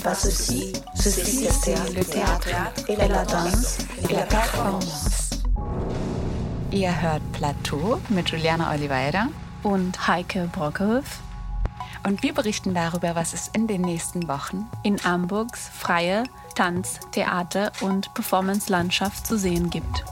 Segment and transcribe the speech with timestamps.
[0.00, 2.48] Ici n'est pas ceci, ceci c'est le théâtre
[2.88, 3.78] et la danse
[4.08, 5.42] et la performance.
[6.72, 9.26] Ihr hört Plateau mit Juliana Oliveira
[9.62, 11.20] und Heike Brockhoff.
[12.06, 16.22] Und wir berichten darüber, was es in den nächsten Wochen in Hamburgs freie
[16.54, 20.04] Tanz-, Theater- und Performance-Landschaft zu sehen gibt.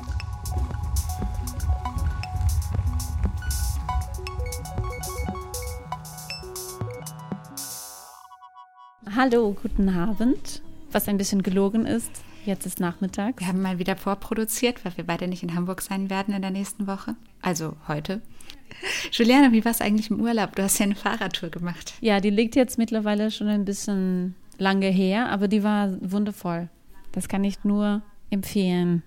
[9.21, 10.63] Hallo, guten Abend.
[10.93, 12.23] Was ein bisschen gelogen ist.
[12.47, 13.41] Jetzt ist Nachmittag.
[13.41, 16.53] Wir haben mal wieder vorproduziert, weil wir beide nicht in Hamburg sein werden in der
[16.53, 17.17] nächsten Woche.
[17.43, 18.23] Also heute.
[19.11, 20.55] Juliana, wie war es eigentlich im Urlaub?
[20.55, 21.95] Du hast ja eine Fahrradtour gemacht.
[22.01, 26.69] Ja, die liegt jetzt mittlerweile schon ein bisschen lange her, aber die war wundervoll.
[27.11, 29.03] Das kann ich nur empfehlen.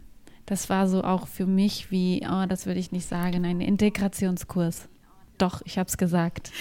[0.46, 4.90] Das war so auch für mich wie, oh, das würde ich nicht sagen, ein Integrationskurs.
[5.42, 6.52] Doch, ich habe es gesagt.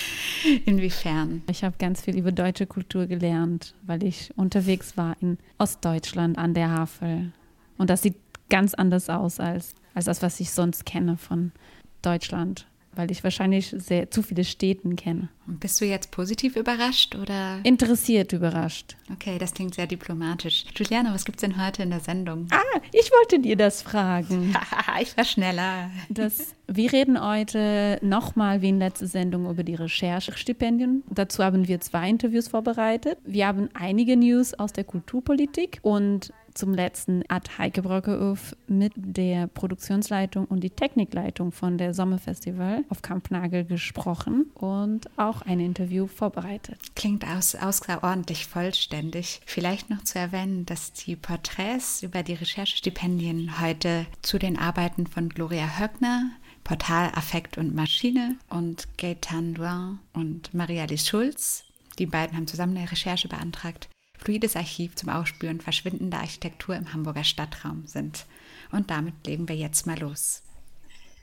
[0.64, 1.42] Inwiefern?
[1.50, 6.54] Ich habe ganz viel über deutsche Kultur gelernt, weil ich unterwegs war in Ostdeutschland an
[6.54, 7.32] der Havel.
[7.76, 8.16] Und das sieht
[8.48, 11.52] ganz anders aus als, als das, was ich sonst kenne von
[12.00, 15.28] Deutschland weil ich wahrscheinlich sehr, zu viele Städten kenne.
[15.46, 17.60] Und bist du jetzt positiv überrascht oder?
[17.64, 18.96] Interessiert überrascht.
[19.12, 20.64] Okay, das klingt sehr diplomatisch.
[20.76, 22.46] Juliana, was gibt es denn heute in der Sendung?
[22.50, 24.54] Ah, ich wollte dir das fragen.
[25.00, 25.90] ich war schneller.
[26.08, 31.02] Das, wir reden heute nochmal wie in letzter Sendung über die Recherchestipendien.
[31.10, 33.18] Dazu haben wir zwei Interviews vorbereitet.
[33.24, 39.46] Wir haben einige News aus der Kulturpolitik und zum letzten hat Heike Brockehoff mit der
[39.46, 46.78] Produktionsleitung und die Technikleitung von der Sommerfestival auf Kampnagel gesprochen und auch ein Interview vorbereitet.
[46.94, 49.40] Klingt aus, außerordentlich vollständig.
[49.46, 55.28] Vielleicht noch zu erwähnen, dass die Porträts über die Recherchestipendien heute zu den Arbeiten von
[55.28, 56.30] Gloria Höckner,
[56.64, 61.64] Portal Affekt und Maschine und Gaetan Duin und Maria-Lies Schulz.
[61.98, 63.88] Die beiden haben zusammen eine Recherche beantragt
[64.20, 68.26] fluides Archiv zum Ausspüren verschwindender Architektur im Hamburger Stadtraum sind.
[68.70, 70.42] Und damit legen wir jetzt mal los.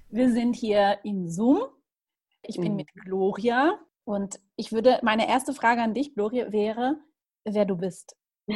[0.10, 1.60] Wir sind hier in Zoom.
[2.42, 2.78] Ich bin mhm.
[2.78, 6.98] mit Gloria und ich würde, meine erste Frage an dich, Gloria, wäre,
[7.44, 8.16] wer du bist.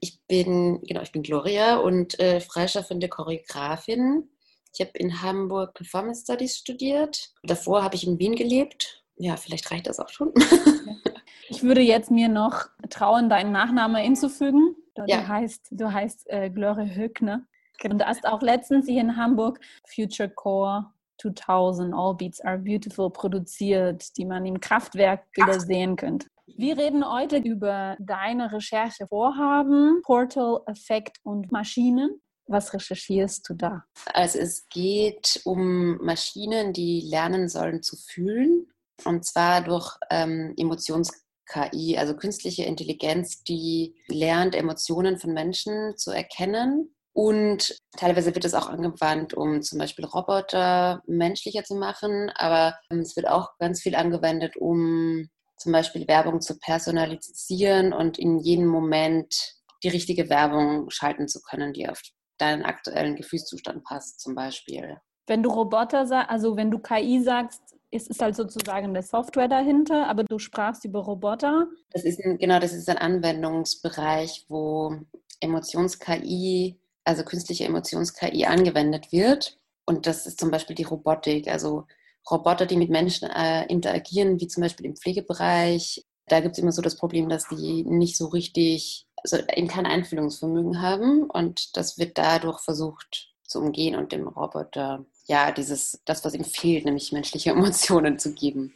[0.00, 4.28] Ich bin, genau, ich bin Gloria und äh, freischaffende Choreografin.
[4.74, 7.32] Ich habe in Hamburg Performance Studies studiert.
[7.42, 9.02] Davor habe ich in Wien gelebt.
[9.16, 10.34] Ja, vielleicht reicht das auch schon.
[11.48, 14.76] Ich würde jetzt mir noch trauen, deinen Nachnamen hinzufügen.
[14.94, 15.26] Du ja.
[15.26, 17.46] heißt, du heißt äh, Gloria Höckner.
[17.82, 23.10] Und du hast auch letztens hier in Hamburg Future Core 2000 All Beats Are Beautiful
[23.10, 26.28] produziert, die man im Kraftwerk wieder sehen könnte.
[26.46, 32.20] Wir reden heute über deine Recherchevorhaben, Portal, Effekt und Maschinen.
[32.46, 33.84] Was recherchierst du da?
[34.12, 38.66] Also es geht um Maschinen, die lernen sollen zu fühlen.
[39.04, 46.10] Und zwar durch ähm, Emotions KI, also künstliche Intelligenz, die lernt, Emotionen von Menschen zu
[46.10, 46.94] erkennen.
[47.12, 53.00] Und teilweise wird es auch angewandt, um zum Beispiel Roboter menschlicher zu machen, aber ähm,
[53.00, 58.66] es wird auch ganz viel angewendet, um zum Beispiel Werbung zu personalisieren und in jedem
[58.66, 59.54] Moment
[59.84, 62.02] die richtige Werbung schalten zu können, die auf
[62.38, 64.98] deinen aktuellen Gefühlszustand passt, zum Beispiel.
[65.26, 69.48] Wenn du Roboter sagst, also wenn du KI sagst, es ist halt sozusagen eine Software
[69.48, 71.68] dahinter, aber du sprachst über Roboter.
[71.90, 74.96] Das ist ein, genau, das ist ein Anwendungsbereich, wo
[75.40, 79.58] Emotions-KI, also künstliche Emotions-KI angewendet wird.
[79.86, 81.86] Und das ist zum Beispiel die Robotik, also
[82.30, 86.04] Roboter, die mit Menschen äh, interagieren, wie zum Beispiel im Pflegebereich.
[86.26, 89.86] Da gibt es immer so das Problem, dass die nicht so richtig, also eben kein
[89.86, 91.30] Einfühlungsvermögen haben.
[91.30, 96.44] Und das wird dadurch versucht zu umgehen und dem Roboter ja, dieses, das, was ihm
[96.44, 98.74] fehlt, nämlich menschliche Emotionen zu geben.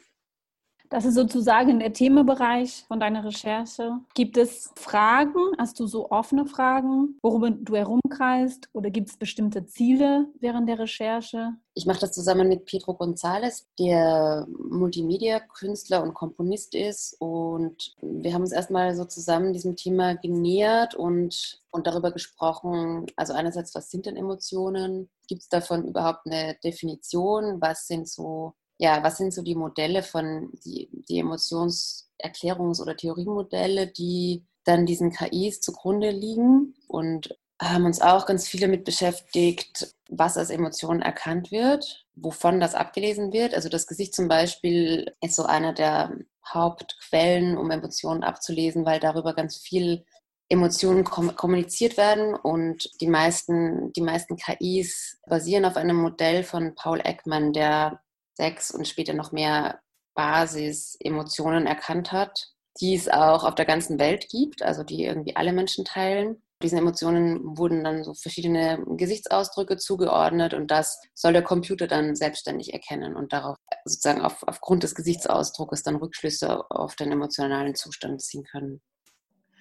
[0.91, 3.99] Das ist sozusagen der Themenbereich von deiner Recherche.
[4.15, 5.39] Gibt es Fragen?
[5.59, 8.69] Hast du so offene Fragen, worüber du herumkreist?
[8.73, 11.53] Oder gibt es bestimmte Ziele während der Recherche?
[11.75, 17.17] Ich mache das zusammen mit Pedro González, der Multimedia-Künstler und Komponist ist.
[17.21, 23.07] Und wir haben uns erstmal so zusammen diesem Thema genähert und, und darüber gesprochen.
[23.15, 25.11] Also einerseits, was sind denn Emotionen?
[25.29, 27.61] Gibt es davon überhaupt eine Definition?
[27.61, 33.89] Was sind so ja, was sind so die Modelle von, die, die Emotionserklärungs- oder Theoriemodelle,
[33.89, 40.37] die dann diesen KIs zugrunde liegen und haben uns auch ganz viel damit beschäftigt, was
[40.37, 43.53] als Emotion erkannt wird, wovon das abgelesen wird.
[43.55, 46.17] Also das Gesicht zum Beispiel ist so einer der
[46.47, 50.05] Hauptquellen, um Emotionen abzulesen, weil darüber ganz viel
[50.49, 57.01] Emotionen kommuniziert werden und die meisten, die meisten KIs basieren auf einem Modell von Paul
[57.05, 58.01] Ekman, der
[58.39, 59.81] sechs und später noch mehr
[60.15, 62.49] Basis-Emotionen erkannt hat,
[62.81, 66.43] die es auch auf der ganzen Welt gibt, also die irgendwie alle Menschen teilen.
[66.63, 72.73] Diesen Emotionen wurden dann so verschiedene Gesichtsausdrücke zugeordnet und das soll der Computer dann selbstständig
[72.73, 78.45] erkennen und darauf sozusagen auf, aufgrund des Gesichtsausdrucks dann Rückschlüsse auf den emotionalen Zustand ziehen
[78.45, 78.81] können.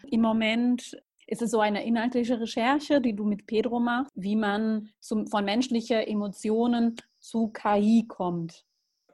[0.09, 0.97] Im Moment
[1.27, 5.45] ist es so eine inhaltliche Recherche, die du mit Pedro machst, wie man zum, von
[5.45, 8.66] menschlichen Emotionen zu KI kommt.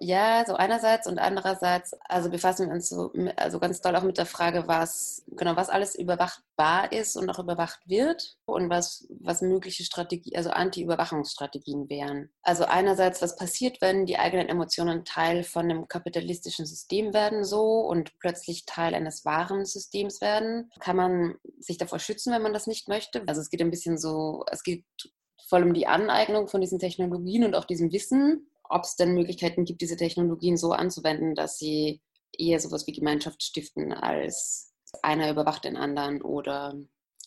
[0.05, 4.17] Ja, so einerseits und andererseits, also befassen wir uns so also ganz doll auch mit
[4.17, 9.41] der Frage, was genau was alles überwachbar ist und auch überwacht wird und was was
[9.41, 12.29] mögliche Strategie, also Anti-Überwachungsstrategien wären.
[12.41, 17.63] Also einerseits, was passiert, wenn die eigenen Emotionen Teil von einem kapitalistischen System werden so
[17.79, 20.69] und plötzlich Teil eines wahren Systems werden?
[20.81, 23.23] Kann man sich davor schützen, wenn man das nicht möchte?
[23.25, 24.83] Also es geht ein bisschen so, es geht
[25.47, 29.65] voll um die Aneignung von diesen Technologien und auch diesem Wissen ob es denn Möglichkeiten
[29.65, 32.01] gibt, diese Technologien so anzuwenden, dass sie
[32.37, 36.75] eher sowas wie Gemeinschaft stiften, als einer überwacht den anderen oder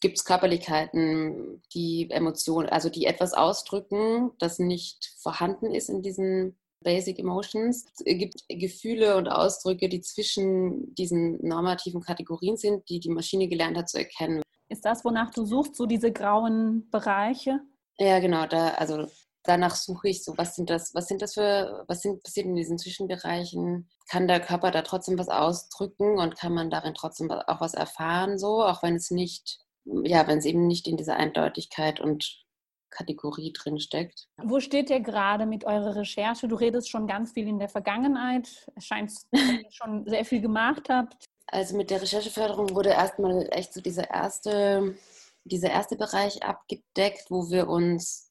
[0.00, 6.58] gibt es Körperlichkeiten, die Emotionen, also die etwas ausdrücken, das nicht vorhanden ist in diesen
[6.84, 7.86] Basic Emotions.
[7.98, 13.76] Es gibt Gefühle und Ausdrücke, die zwischen diesen normativen Kategorien sind, die die Maschine gelernt
[13.76, 14.42] hat zu erkennen.
[14.68, 17.60] Ist das, wonach du suchst, so diese grauen Bereiche?
[17.98, 18.46] Ja, genau.
[18.46, 19.06] Da, also
[19.46, 22.56] danach suche ich so, was sind das, was sind das für, was sind passiert in
[22.56, 23.88] diesen Zwischenbereichen?
[24.08, 28.38] Kann der Körper da trotzdem was ausdrücken und kann man darin trotzdem auch was erfahren,
[28.38, 32.46] so, auch wenn es nicht, ja, wenn es eben nicht in dieser Eindeutigkeit und
[32.90, 34.28] Kategorie drin steckt.
[34.42, 36.48] Wo steht ihr gerade mit eurer Recherche?
[36.48, 38.48] Du redest schon ganz viel in der Vergangenheit.
[38.74, 41.26] Es scheint, dass ihr schon sehr viel gemacht habt.
[41.48, 44.96] Also mit der Rechercheförderung wurde erstmal echt so dieser erste,
[45.44, 48.25] dieser erste Bereich abgedeckt, wo wir uns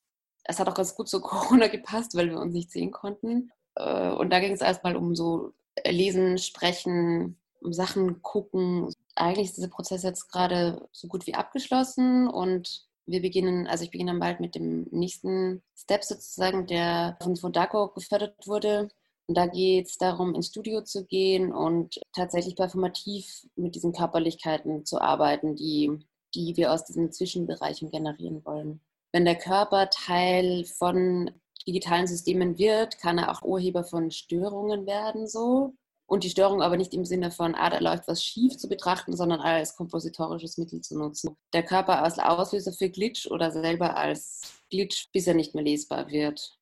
[0.46, 3.52] es hat auch ganz gut zu Corona gepasst, weil wir uns nicht sehen konnten.
[3.76, 5.54] Äh, und da ging es erstmal um so
[5.86, 8.94] Lesen, Sprechen, um Sachen gucken.
[9.16, 13.92] Eigentlich ist dieser Prozess jetzt gerade so gut wie abgeschlossen und wir beginnen, also ich
[13.92, 18.90] beginne dann bald mit dem nächsten Step sozusagen, der von Fodako gefördert wurde.
[19.28, 24.86] Und da geht es darum, ins Studio zu gehen und tatsächlich performativ mit diesen Körperlichkeiten
[24.86, 26.00] zu arbeiten, die,
[26.34, 28.82] die wir aus diesen Zwischenbereichen generieren wollen
[29.16, 31.32] wenn der Körper Teil von
[31.66, 35.74] digitalen Systemen wird, kann er auch Urheber von Störungen werden so.
[36.06, 39.16] Und die Störung aber nicht im Sinne von, ah, da läuft was schief zu betrachten,
[39.16, 41.38] sondern als kompositorisches Mittel zu nutzen.
[41.54, 46.10] Der Körper als Auslöser für Glitch oder selber als Glitch, bis er nicht mehr lesbar
[46.10, 46.55] wird.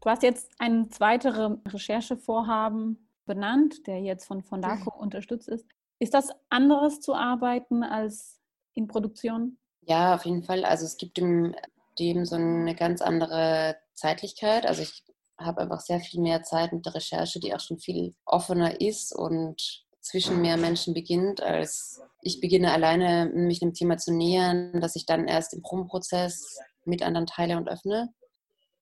[0.00, 1.34] Du hast jetzt ein zweites
[1.66, 5.02] Recherchevorhaben benannt, der jetzt von Fondaco mhm.
[5.02, 5.66] unterstützt ist.
[5.98, 8.40] Ist das anderes zu arbeiten als
[8.72, 9.58] in Produktion?
[9.82, 10.64] Ja, auf jeden Fall.
[10.64, 11.54] Also es gibt dem,
[11.98, 14.64] dem so eine ganz andere Zeitlichkeit.
[14.64, 15.04] Also ich
[15.38, 19.14] habe einfach sehr viel mehr Zeit mit der Recherche, die auch schon viel offener ist
[19.14, 24.96] und zwischen mehr Menschen beginnt, als ich beginne alleine mich dem Thema zu nähern, dass
[24.96, 28.12] ich dann erst im Probenprozess mit anderen teile und öffne.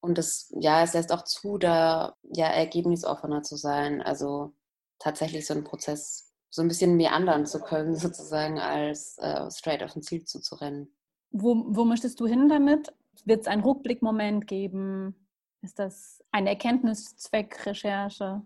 [0.09, 4.01] Und das, ja, es lässt auch zu, da ja ergebnisoffener zu sein.
[4.01, 4.55] Also
[4.99, 9.83] tatsächlich so einen Prozess so ein bisschen mehr anderen zu können, sozusagen, als äh, straight
[9.83, 10.91] auf ein Ziel zuzurennen.
[11.31, 12.91] Wo, wo möchtest du hin damit?
[13.27, 15.29] Wird es einen Rückblickmoment geben?
[15.61, 18.41] Ist das eine Erkenntniszweckrecherche?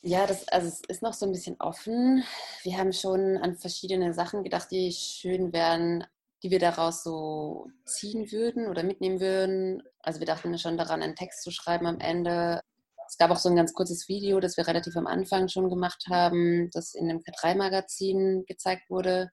[0.00, 2.24] Ja, das, also es ist noch so ein bisschen offen.
[2.62, 6.06] Wir haben schon an verschiedene Sachen gedacht, die schön wären,
[6.42, 9.82] die wir daraus so ziehen würden oder mitnehmen würden.
[10.00, 12.60] Also wir dachten schon daran, einen Text zu schreiben am Ende.
[13.06, 16.04] Es gab auch so ein ganz kurzes Video, das wir relativ am Anfang schon gemacht
[16.10, 19.30] haben, das in dem K3-Magazin gezeigt wurde.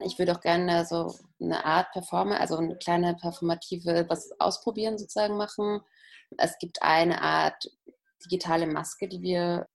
[0.00, 5.36] Ich würde auch gerne so eine Art Performer, also eine kleine performative, was ausprobieren sozusagen
[5.36, 5.80] machen.
[6.36, 7.68] Es gibt eine Art
[8.24, 9.68] digitale Maske, die wir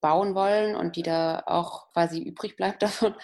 [0.00, 3.14] bauen wollen und die da auch quasi übrig bleibt davon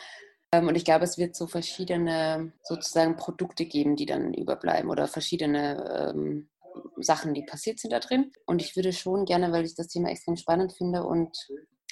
[0.54, 6.12] und ich glaube, es wird so verschiedene sozusagen Produkte geben, die dann überbleiben oder verschiedene
[6.14, 6.48] ähm,
[6.96, 8.32] Sachen, die passiert sind da drin.
[8.46, 11.36] Und ich würde schon gerne, weil ich das Thema extrem spannend finde und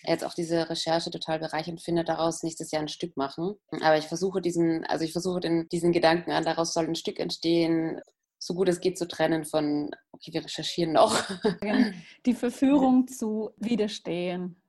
[0.05, 3.57] jetzt auch diese Recherche total bereichernd finde, daraus nächstes Jahr ein Stück machen.
[3.81, 7.19] Aber ich versuche diesen, also ich versuche den, diesen Gedanken an, daraus soll ein Stück
[7.19, 8.01] entstehen,
[8.39, 11.23] so gut es geht zu trennen von, okay, wir recherchieren noch.
[12.27, 14.61] Die Verführung zu widerstehen.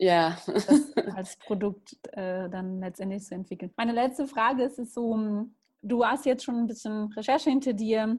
[0.00, 0.38] Ja.
[0.46, 0.66] Das
[1.14, 3.70] als Produkt äh, dann letztendlich zu entwickeln.
[3.76, 5.46] Meine letzte Frage ist, ist so,
[5.82, 8.16] du hast jetzt schon ein bisschen Recherche hinter dir.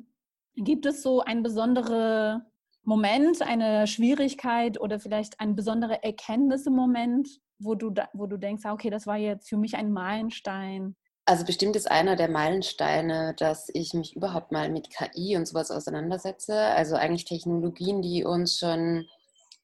[0.56, 2.46] Gibt es so ein besonderer
[2.84, 8.38] Moment, eine Schwierigkeit oder vielleicht ein besonderer Erkenntnis im Moment, wo du, da, wo du
[8.38, 10.96] denkst, ah, okay, das war jetzt für mich ein Meilenstein?
[11.26, 15.72] Also bestimmt ist einer der Meilensteine, dass ich mich überhaupt mal mit KI und sowas
[15.72, 16.56] auseinandersetze.
[16.56, 19.06] Also eigentlich Technologien, die uns schon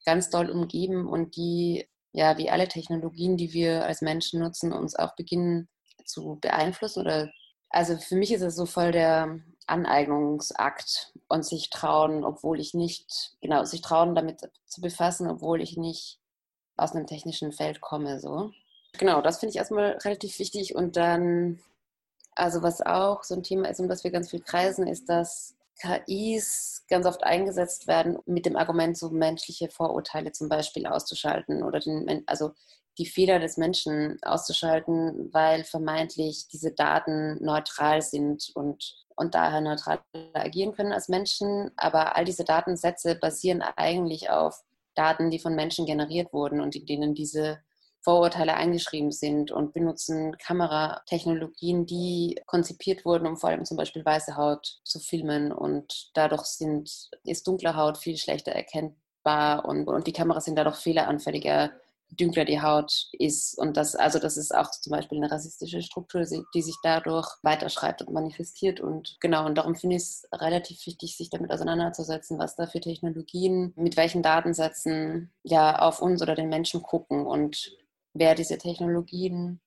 [0.04, 1.86] ganz doll umgeben und die,
[2.18, 5.68] ja, wie alle Technologien, die wir als Menschen nutzen, uns auch beginnen
[6.04, 7.02] zu beeinflussen.
[7.02, 7.30] Oder
[7.70, 13.36] also für mich ist es so voll der Aneignungsakt und sich trauen, obwohl ich nicht,
[13.40, 16.18] genau, sich trauen, damit zu befassen, obwohl ich nicht
[16.76, 18.18] aus einem technischen Feld komme.
[18.18, 18.50] So.
[18.98, 20.74] Genau, das finde ich erstmal relativ wichtig.
[20.74, 21.60] Und dann,
[22.34, 25.54] also was auch so ein Thema ist, um das wir ganz viel kreisen, ist, dass
[25.78, 31.80] KIs ganz oft eingesetzt werden mit dem Argument, so menschliche Vorurteile zum Beispiel auszuschalten oder
[31.80, 32.52] den, also
[32.98, 40.00] die Fehler des Menschen auszuschalten, weil vermeintlich diese Daten neutral sind und, und daher neutral
[40.34, 41.70] agieren können als Menschen.
[41.76, 46.86] Aber all diese Datensätze basieren eigentlich auf Daten, die von Menschen generiert wurden und in
[46.86, 47.60] denen diese
[48.00, 54.36] Vorurteile eingeschrieben sind und benutzen Kameratechnologien, die konzipiert wurden, um vor allem zum Beispiel weiße
[54.36, 55.52] Haut zu filmen.
[55.52, 60.76] Und dadurch sind, ist dunkle Haut viel schlechter erkennbar und, und die Kameras sind dadurch
[60.76, 61.72] fehleranfälliger
[62.10, 63.56] dünkler die Haut ist.
[63.58, 66.24] Und das, also das ist auch zum Beispiel eine rassistische Struktur,
[66.54, 68.80] die sich dadurch weiterschreibt und manifestiert.
[68.80, 72.80] Und genau, und darum finde ich es relativ wichtig, sich damit auseinanderzusetzen, was da für
[72.80, 77.76] Technologien, mit welchen Datensätzen ja auf uns oder den Menschen gucken und
[78.18, 79.60] wer diese Technologien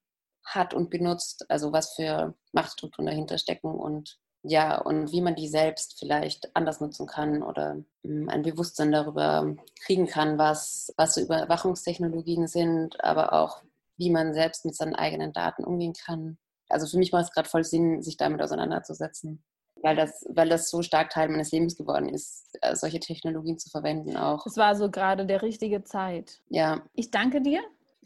[0.44, 5.48] hat und benutzt, also was für Machtstrukturen dahinter stecken und ja, und wie man die
[5.48, 9.56] selbst vielleicht anders nutzen kann oder hm, ein Bewusstsein darüber
[9.86, 13.62] kriegen kann, was, was so Überwachungstechnologien sind, aber auch
[13.98, 16.40] wie man selbst mit seinen eigenen Daten umgehen kann.
[16.70, 19.44] Also für mich macht es gerade voll Sinn, sich damit auseinanderzusetzen,
[19.76, 23.70] weil das, weil das so stark Teil meines Lebens geworden ist, äh, solche Technologien zu
[23.70, 24.48] verwenden auch.
[24.48, 26.42] Es war so gerade der richtige Zeit.
[26.50, 26.82] Ja.
[26.94, 27.62] Ich danke dir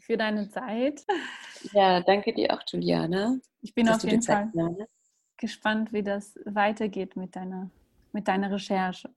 [0.06, 1.04] für deine Zeit.
[1.72, 3.40] Ja, danke dir auch, Juliane.
[3.60, 4.50] Ich bin auf jeden Fall
[5.36, 7.70] gespannt, wie das weitergeht mit deiner,
[8.12, 9.10] mit deiner Recherche.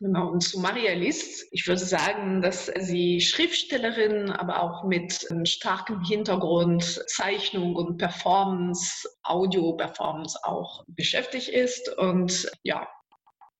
[0.00, 5.44] Genau, und zu Maria List, ich würde sagen, dass sie Schriftstellerin, aber auch mit einem
[5.44, 11.94] starken Hintergrund Zeichnung und Performance, Audio-Performance auch beschäftigt ist.
[11.98, 12.88] Und ja,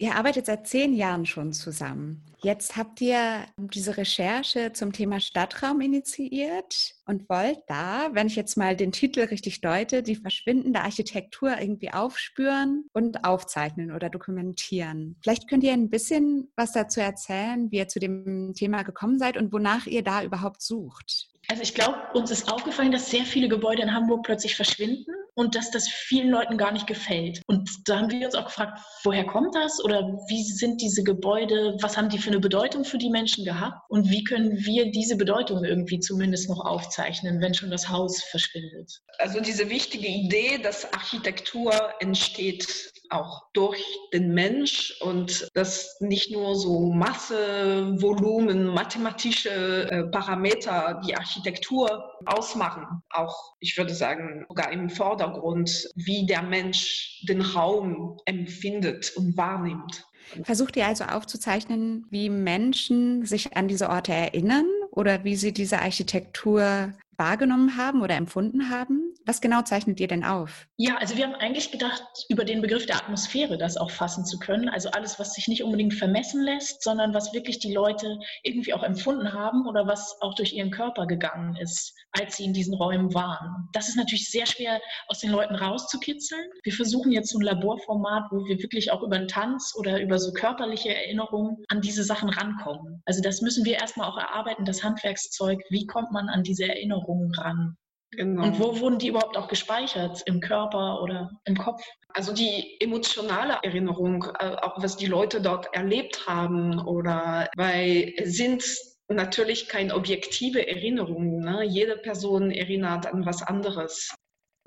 [0.00, 2.24] Ihr arbeitet seit zehn Jahren schon zusammen.
[2.40, 8.56] Jetzt habt ihr diese Recherche zum Thema Stadtraum initiiert und wollt da, wenn ich jetzt
[8.56, 15.16] mal den Titel richtig deute, die verschwindende Architektur irgendwie aufspüren und aufzeichnen oder dokumentieren.
[15.20, 19.36] Vielleicht könnt ihr ein bisschen was dazu erzählen, wie ihr zu dem Thema gekommen seid
[19.36, 21.30] und wonach ihr da überhaupt sucht.
[21.50, 25.54] Also ich glaube, uns ist aufgefallen, dass sehr viele Gebäude in Hamburg plötzlich verschwinden und
[25.54, 27.40] dass das vielen Leuten gar nicht gefällt.
[27.46, 31.76] Und da haben wir uns auch gefragt, woher kommt das oder wie sind diese Gebäude,
[31.80, 35.16] was haben die für eine Bedeutung für die Menschen gehabt und wie können wir diese
[35.16, 39.00] Bedeutung irgendwie zumindest noch aufzeichnen, wenn schon das Haus verschwindet.
[39.18, 46.56] Also diese wichtige Idee, dass Architektur entsteht auch durch den Mensch und dass nicht nur
[46.56, 52.84] so Masse, Volumen, mathematische äh, Parameter die Architektur ausmachen.
[53.10, 60.04] Auch, ich würde sagen, sogar im Vordergrund, wie der Mensch den Raum empfindet und wahrnimmt.
[60.42, 65.80] Versucht ihr also aufzuzeichnen, wie Menschen sich an diese Orte erinnern oder wie sie diese
[65.80, 69.14] Architektur wahrgenommen haben oder empfunden haben?
[69.26, 70.66] Was genau zeichnet ihr denn auf?
[70.76, 74.38] Ja, also wir haben eigentlich gedacht, über den Begriff der Atmosphäre das auch fassen zu
[74.38, 74.70] können.
[74.70, 78.82] Also alles, was sich nicht unbedingt vermessen lässt, sondern was wirklich die Leute irgendwie auch
[78.82, 83.12] empfunden haben oder was auch durch ihren Körper gegangen ist, als sie in diesen Räumen
[83.12, 83.68] waren.
[83.72, 86.48] Das ist natürlich sehr schwer aus den Leuten rauszukitzeln.
[86.62, 90.18] Wir versuchen jetzt so ein Laborformat, wo wir wirklich auch über den Tanz oder über
[90.18, 93.02] so körperliche Erinnerungen an diese Sachen rankommen.
[93.04, 95.60] Also das müssen wir erstmal auch erarbeiten, das Handwerkszeug.
[95.68, 97.76] Wie kommt man an diese Erinnerungen ran?
[98.12, 98.44] Genau.
[98.44, 100.22] Und wo wurden die überhaupt auch gespeichert?
[100.24, 101.82] Im Körper oder im Kopf?
[102.08, 108.64] Also die emotionale Erinnerung, äh, auch was die Leute dort erlebt haben oder weil sind
[109.08, 111.40] natürlich keine objektive Erinnerungen.
[111.40, 111.64] Ne?
[111.64, 114.10] Jede Person erinnert an was anderes.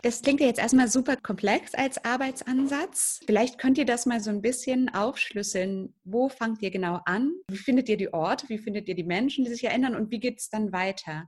[0.03, 3.19] Das klingt ja jetzt erstmal super komplex als Arbeitsansatz.
[3.25, 5.93] Vielleicht könnt ihr das mal so ein bisschen aufschlüsseln.
[6.03, 7.33] Wo fangt ihr genau an?
[7.49, 8.49] Wie findet ihr die Orte?
[8.49, 9.95] Wie findet ihr die Menschen, die sich erinnern?
[9.95, 11.27] Und wie geht es dann weiter?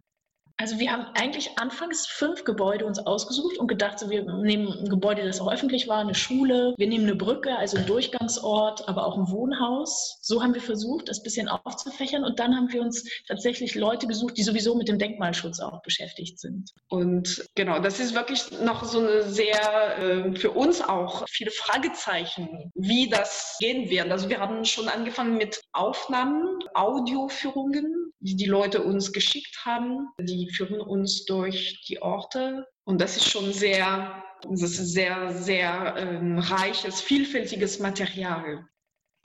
[0.58, 4.88] Also wir haben eigentlich anfangs fünf Gebäude uns ausgesucht und gedacht, so, wir nehmen ein
[4.88, 9.08] Gebäude, das auch öffentlich war, eine Schule, wir nehmen eine Brücke, also ein Durchgangsort, aber
[9.08, 10.20] auch ein Wohnhaus.
[10.22, 14.06] So haben wir versucht, das ein bisschen aufzufächern und dann haben wir uns tatsächlich Leute
[14.06, 16.72] gesucht, die sowieso mit dem Denkmalschutz auch beschäftigt sind.
[16.88, 22.72] Und genau, das ist wirklich noch so eine sehr, äh, für uns auch viele Fragezeichen,
[22.76, 24.12] wie das gehen wird.
[24.12, 30.08] Also wir haben schon angefangen mit Aufnahmen, Audioführungen, die die Leute uns geschickt haben.
[30.20, 35.96] Die führen uns durch die Orte und das ist schon sehr, das ist sehr, sehr
[35.98, 38.66] ähm, reiches, vielfältiges Material.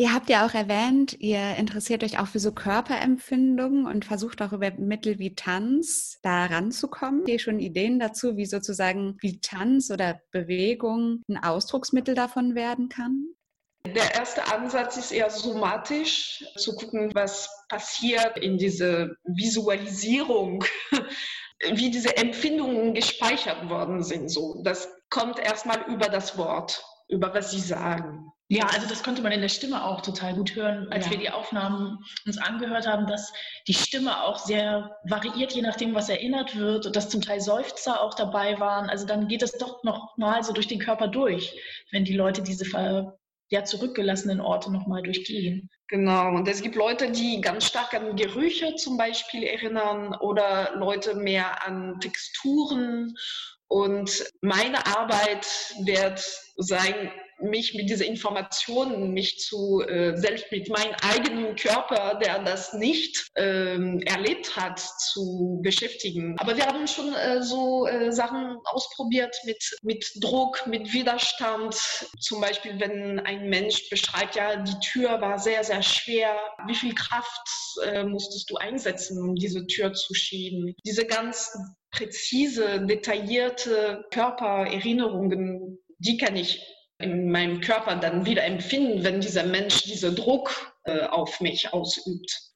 [0.00, 4.52] Ihr habt ja auch erwähnt, ihr interessiert euch auch für so Körperempfindungen und versucht auch
[4.52, 7.22] über Mittel wie Tanz da ranzukommen.
[7.22, 12.88] Habt ihr schon Ideen dazu, wie sozusagen wie Tanz oder Bewegung ein Ausdrucksmittel davon werden
[12.88, 13.26] kann?
[13.94, 20.64] Der erste Ansatz ist eher somatisch, zu gucken, was passiert in diese Visualisierung,
[21.72, 24.30] wie diese Empfindungen gespeichert worden sind.
[24.30, 28.30] So, das kommt erstmal über das Wort, über was sie sagen.
[28.50, 31.10] Ja, also das konnte man in der Stimme auch total gut hören, als ja.
[31.12, 33.30] wir die Aufnahmen uns angehört haben, dass
[33.66, 38.00] die Stimme auch sehr variiert, je nachdem, was erinnert wird und dass zum Teil Seufzer
[38.00, 38.88] auch dabei waren.
[38.88, 41.54] Also dann geht es doch noch mal so durch den Körper durch,
[41.90, 42.64] wenn die Leute diese
[43.50, 45.70] ja, zurückgelassenen Orte nochmal durchgehen.
[45.88, 51.14] Genau, und es gibt Leute, die ganz stark an Gerüche zum Beispiel erinnern oder Leute
[51.14, 53.14] mehr an Texturen.
[53.66, 55.46] Und meine Arbeit
[55.84, 56.20] wird
[56.56, 62.72] sein, mich mit dieser Information, mich zu äh, selbst mit meinem eigenen Körper, der das
[62.72, 66.36] nicht ähm, erlebt hat, zu beschäftigen.
[66.38, 71.74] Aber wir haben schon äh, so äh, Sachen ausprobiert mit, mit Druck, mit Widerstand.
[72.20, 76.36] Zum Beispiel, wenn ein Mensch beschreibt, ja, die Tür war sehr, sehr schwer.
[76.66, 77.48] Wie viel Kraft
[77.84, 80.74] äh, musstest du einsetzen, um diese Tür zu schieben?
[80.84, 81.56] Diese ganz
[81.90, 86.62] präzise, detaillierte Körpererinnerungen, die kann ich
[86.98, 92.48] in meinem Körper dann wieder empfinden, wenn dieser Mensch diesen Druck äh, auf mich ausübt.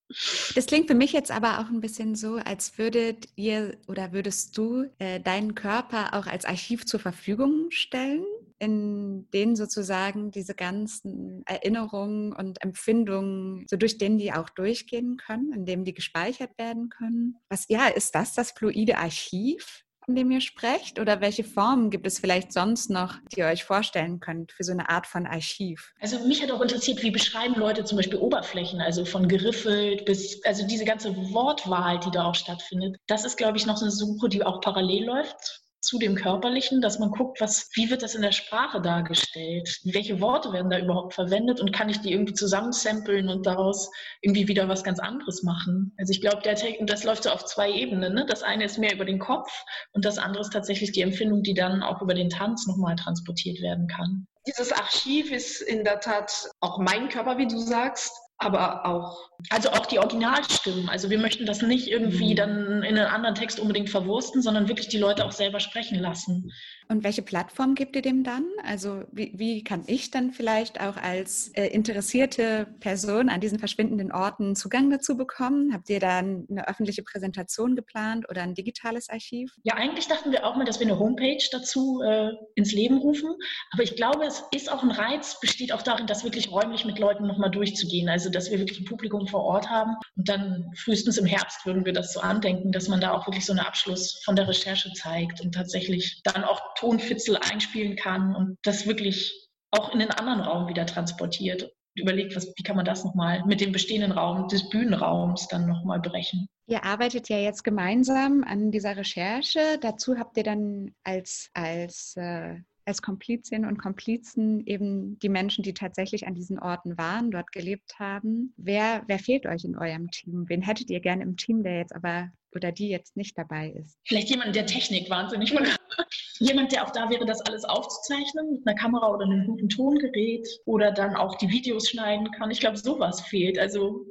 [0.54, 4.58] Das klingt für mich jetzt aber auch ein bisschen so, als würdet ihr oder würdest
[4.58, 8.24] du äh, deinen Körper auch als Archiv zur Verfügung stellen,
[8.58, 15.52] in denen sozusagen diese ganzen Erinnerungen und Empfindungen, so durch den die auch durchgehen können,
[15.52, 17.36] in dem die gespeichert werden können.
[17.48, 19.84] Was ja, ist das das fluide Archiv?
[20.04, 20.98] Von dem ihr sprecht?
[20.98, 24.72] Oder welche Formen gibt es vielleicht sonst noch, die ihr euch vorstellen könnt für so
[24.72, 25.92] eine Art von Archiv?
[26.00, 30.42] Also mich hat auch interessiert, wie beschreiben Leute zum Beispiel Oberflächen, also von geriffelt bis,
[30.44, 32.96] also diese ganze Wortwahl, die da auch stattfindet.
[33.06, 36.98] Das ist, glaube ich, noch eine Suche, die auch parallel läuft zu dem Körperlichen, dass
[37.00, 39.80] man guckt, was, wie wird das in der Sprache dargestellt?
[39.84, 43.90] Welche Worte werden da überhaupt verwendet und kann ich die irgendwie zusammensampeln und daraus
[44.20, 45.92] irgendwie wieder was ganz anderes machen?
[45.98, 48.14] Also ich glaube, das läuft so auf zwei Ebenen.
[48.14, 48.24] Ne?
[48.26, 49.50] Das eine ist mehr über den Kopf
[49.92, 53.60] und das andere ist tatsächlich die Empfindung, die dann auch über den Tanz nochmal transportiert
[53.60, 54.26] werden kann.
[54.46, 59.30] Dieses Archiv ist in der Tat auch mein Körper, wie du sagst, aber auch.
[59.50, 60.88] Also auch die Originalstimmen.
[60.88, 62.36] Also wir möchten das nicht irgendwie mhm.
[62.36, 66.52] dann in einen anderen Text unbedingt verwursten, sondern wirklich die Leute auch selber sprechen lassen.
[66.92, 68.44] Und welche Plattform gibt ihr dem dann?
[68.62, 74.12] Also wie, wie kann ich dann vielleicht auch als äh, interessierte Person an diesen verschwindenden
[74.12, 75.72] Orten Zugang dazu bekommen?
[75.72, 79.54] Habt ihr da eine öffentliche Präsentation geplant oder ein digitales Archiv?
[79.62, 83.30] Ja, eigentlich dachten wir auch mal, dass wir eine Homepage dazu äh, ins Leben rufen.
[83.70, 86.98] Aber ich glaube, es ist auch ein Reiz, besteht auch darin, das wirklich räumlich mit
[86.98, 88.10] Leuten nochmal durchzugehen.
[88.10, 89.96] Also dass wir wirklich ein Publikum vor Ort haben.
[90.14, 93.46] Und dann frühestens im Herbst würden wir das so andenken, dass man da auch wirklich
[93.46, 98.58] so einen Abschluss von der Recherche zeigt und tatsächlich dann auch Tonfitzel einspielen kann und
[98.64, 101.72] das wirklich auch in den anderen Raum wieder transportiert.
[101.94, 106.00] Überlegt, was, wie kann man das nochmal mit dem bestehenden Raum des Bühnenraums dann nochmal
[106.00, 106.48] brechen.
[106.66, 109.78] Ihr arbeitet ja jetzt gemeinsam an dieser Recherche.
[109.80, 115.72] Dazu habt ihr dann als, als äh, als Komplizinnen und Komplizen eben die Menschen, die
[115.74, 118.52] tatsächlich an diesen Orten waren, dort gelebt haben.
[118.56, 120.48] Wer, wer fehlt euch in eurem Team?
[120.48, 123.98] Wen hättet ihr gerne im Team, der jetzt aber oder die jetzt nicht dabei ist?
[124.06, 125.64] Vielleicht jemand, der Technik wahnsinnig mag.
[126.38, 130.48] Jemand, der auch da wäre, das alles aufzuzeichnen mit einer Kamera oder einem guten Tongerät
[130.64, 132.50] oder dann auch die Videos schneiden kann.
[132.50, 133.58] Ich glaube, sowas fehlt.
[133.58, 134.04] Also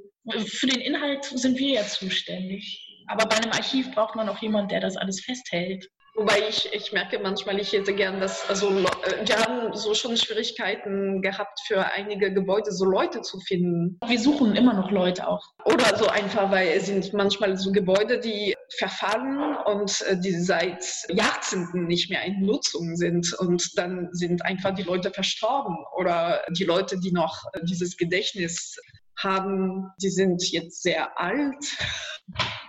[0.46, 2.88] für den Inhalt sind wir ja zuständig.
[3.08, 5.90] Aber bei einem Archiv braucht man auch jemanden, der das alles festhält.
[6.16, 10.18] Wobei ich, ich merke manchmal, ich hätte gern, dass, also äh, wir haben so schon
[10.18, 13.98] Schwierigkeiten gehabt, für einige Gebäude so Leute zu finden.
[14.06, 15.42] Wir suchen immer noch Leute auch.
[15.64, 20.84] Oder so einfach, weil es sind manchmal so Gebäude, die verfallen und äh, die seit
[21.10, 23.34] Jahrzehnten nicht mehr in Nutzung sind.
[23.40, 25.78] Und dann sind einfach die Leute verstorben.
[25.96, 28.78] Oder die Leute, die noch äh, dieses Gedächtnis
[29.18, 31.78] haben, die sind jetzt sehr alt.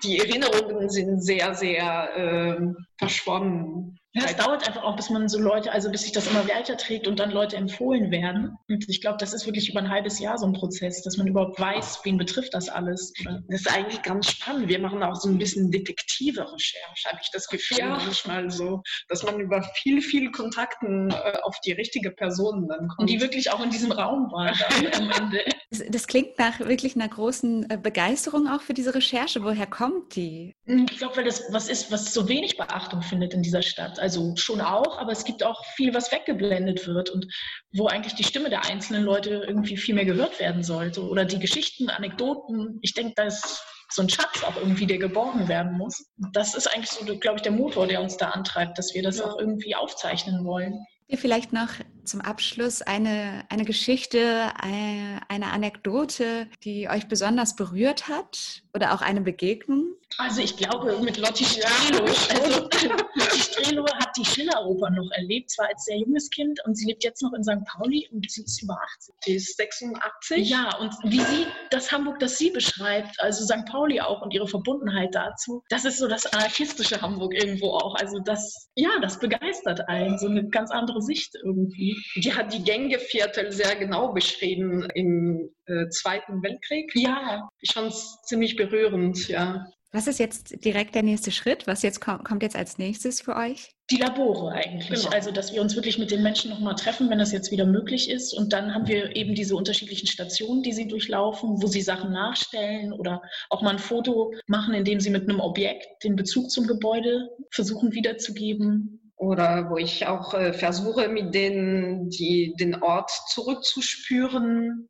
[0.02, 2.60] Die Erinnerungen sind sehr, sehr äh,
[2.98, 3.98] verschwommen.
[4.14, 7.06] Ja, es dauert einfach auch, bis man so Leute, also bis sich das immer weiterträgt
[7.08, 8.58] und dann Leute empfohlen werden.
[8.68, 11.26] Und ich glaube, das ist wirklich über ein halbes Jahr so ein Prozess, dass man
[11.26, 13.14] überhaupt weiß, wen betrifft das alles.
[13.48, 14.68] Das ist eigentlich ganz spannend.
[14.68, 17.98] Wir machen auch so ein bisschen detektive Recherche, habe ich das Gefühl ja.
[18.04, 23.00] manchmal so, dass man über viel, viel Kontakten äh, auf die richtige Person dann kommt.
[23.00, 25.44] Und die wirklich auch in diesem Raum war am Ende.
[25.70, 29.42] Das, das, klingt nach wirklich einer großen äh, Begeisterung auch für diese Recherche.
[29.42, 30.54] Woher kommt die?
[30.66, 33.98] Ich glaube, weil das was ist, was so wenig Beachtung findet in dieser Stadt.
[34.02, 37.32] Also schon auch, aber es gibt auch viel, was weggeblendet wird und
[37.72, 41.06] wo eigentlich die Stimme der einzelnen Leute irgendwie viel mehr gehört werden sollte.
[41.08, 42.80] Oder die Geschichten, Anekdoten.
[42.82, 46.04] Ich denke, da ist so ein Schatz auch irgendwie, der geborgen werden muss.
[46.32, 49.18] Das ist eigentlich so, glaube ich, der Motor, der uns da antreibt, dass wir das
[49.18, 49.26] ja.
[49.26, 50.84] auch irgendwie aufzeichnen wollen.
[51.14, 51.68] Vielleicht noch
[52.04, 59.02] zum Abschluss eine, eine Geschichte, eine, eine Anekdote, die euch besonders berührt hat oder auch
[59.02, 59.96] eine Begegnung?
[60.18, 62.04] Also ich glaube mit Lotti Strelo.
[62.04, 66.86] Also Lotti Strelo hat die Schilleroper noch erlebt, zwar als sehr junges Kind und sie
[66.86, 67.64] lebt jetzt noch in St.
[67.66, 69.14] Pauli und sie ist über 80.
[69.24, 70.50] Sie ist 86.
[70.50, 73.64] Ja, und wie sie das Hamburg, das sie beschreibt, also St.
[73.66, 77.94] Pauli auch und ihre Verbundenheit dazu, das ist so das anarchistische Hamburg irgendwo auch.
[77.96, 81.96] Also das, ja, das begeistert einen, so eine ganz andere Sicht irgendwie.
[82.16, 86.90] Die hat die Gängeviertel sehr genau beschrieben im äh, Zweiten Weltkrieg.
[86.94, 87.48] Ja.
[87.60, 89.66] Ich fand es ziemlich berührend, ja.
[89.94, 91.66] Was ist jetzt direkt der nächste Schritt?
[91.66, 93.72] Was jetzt kommt, kommt jetzt als nächstes für euch?
[93.90, 95.02] Die Labore eigentlich.
[95.02, 95.14] Genau.
[95.14, 98.08] Also, dass wir uns wirklich mit den Menschen nochmal treffen, wenn das jetzt wieder möglich
[98.08, 98.32] ist.
[98.32, 102.94] Und dann haben wir eben diese unterschiedlichen Stationen, die sie durchlaufen, wo sie Sachen nachstellen
[102.94, 107.28] oder auch mal ein Foto machen, indem sie mit einem Objekt den Bezug zum Gebäude
[107.50, 109.12] versuchen wiederzugeben.
[109.16, 114.88] Oder wo ich auch äh, versuche, mit denen die, den Ort zurückzuspüren,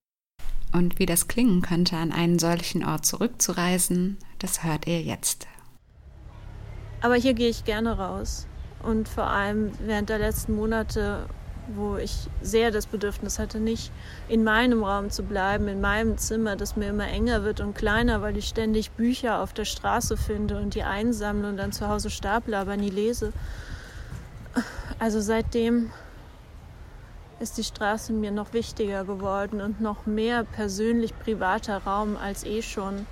[0.73, 5.47] und wie das klingen könnte, an einen solchen Ort zurückzureisen, das hört ihr jetzt.
[7.01, 8.47] Aber hier gehe ich gerne raus.
[8.83, 11.27] Und vor allem während der letzten Monate,
[11.77, 13.93] wo ich sehr das Bedürfnis hatte, nicht
[14.29, 18.23] in meinem Raum zu bleiben, in meinem Zimmer, das mir immer enger wird und kleiner,
[18.23, 22.11] weil ich ständig Bücher auf der Straße finde und die einsammle und dann zu Hause
[22.11, 23.33] staple, aber nie lese.
[24.99, 25.91] Also seitdem
[27.43, 32.63] ist die Straße mir noch wichtiger geworden und noch mehr persönlich privater Raum als eh
[32.63, 33.05] schon.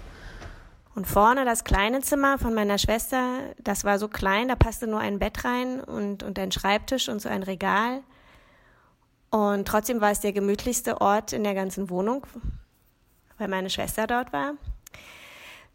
[0.95, 5.01] Und vorne das kleine Zimmer von meiner Schwester, das war so klein, da passte nur
[5.01, 8.03] ein Bett rein und, und ein Schreibtisch und so ein Regal.
[9.31, 12.25] Und trotzdem war es der gemütlichste Ort in der ganzen Wohnung,
[13.38, 14.55] weil meine Schwester dort war.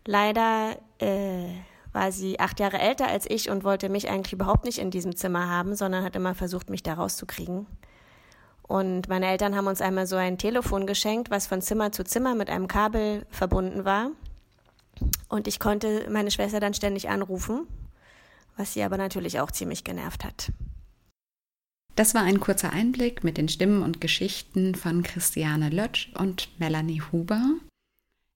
[0.06, 1.50] Leider äh,
[1.92, 5.16] war sie acht Jahre älter als ich und wollte mich eigentlich überhaupt nicht in diesem
[5.16, 7.68] Zimmer haben, sondern hat immer versucht, mich da rauszukriegen.
[8.68, 12.34] Und meine Eltern haben uns einmal so ein Telefon geschenkt, was von Zimmer zu Zimmer
[12.34, 14.12] mit einem Kabel verbunden war.
[15.30, 17.68] Und ich konnte meine Schwester dann ständig anrufen,
[18.58, 20.52] was sie aber natürlich auch ziemlich genervt hat.
[21.96, 27.02] Das war ein kurzer Einblick mit den Stimmen und Geschichten von Christiane Lötsch und Melanie
[27.12, 27.42] Huber.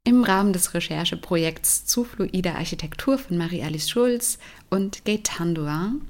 [0.05, 4.39] im Rahmen des Rechercheprojekts zu fluider Architektur von Marie-Alice Schulz
[4.69, 6.01] und Gaetan Duin.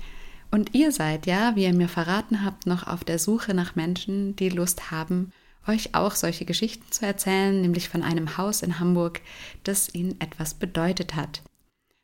[0.52, 4.36] Und ihr seid ja, wie ihr mir verraten habt, noch auf der Suche nach Menschen,
[4.36, 5.32] die Lust haben,
[5.68, 9.22] euch auch solche Geschichten zu erzählen, nämlich von einem Haus in Hamburg,
[9.64, 11.44] das ihnen etwas bedeutet hat.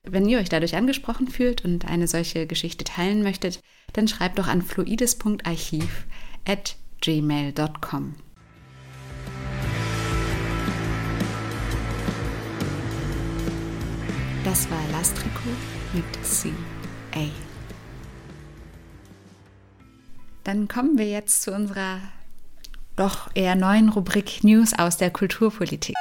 [0.04, 3.62] Wenn ihr euch dadurch angesprochen fühlt und eine solche Geschichte teilen möchtet,
[3.94, 6.06] dann schreibt doch an fluides.archiv
[6.48, 8.16] at gmail.com.
[14.44, 15.50] Das war Lastrico
[15.94, 16.52] mit C.
[17.16, 17.45] A.
[20.46, 22.00] Dann kommen wir jetzt zu unserer
[22.96, 25.96] doch eher neuen Rubrik News aus der Kulturpolitik.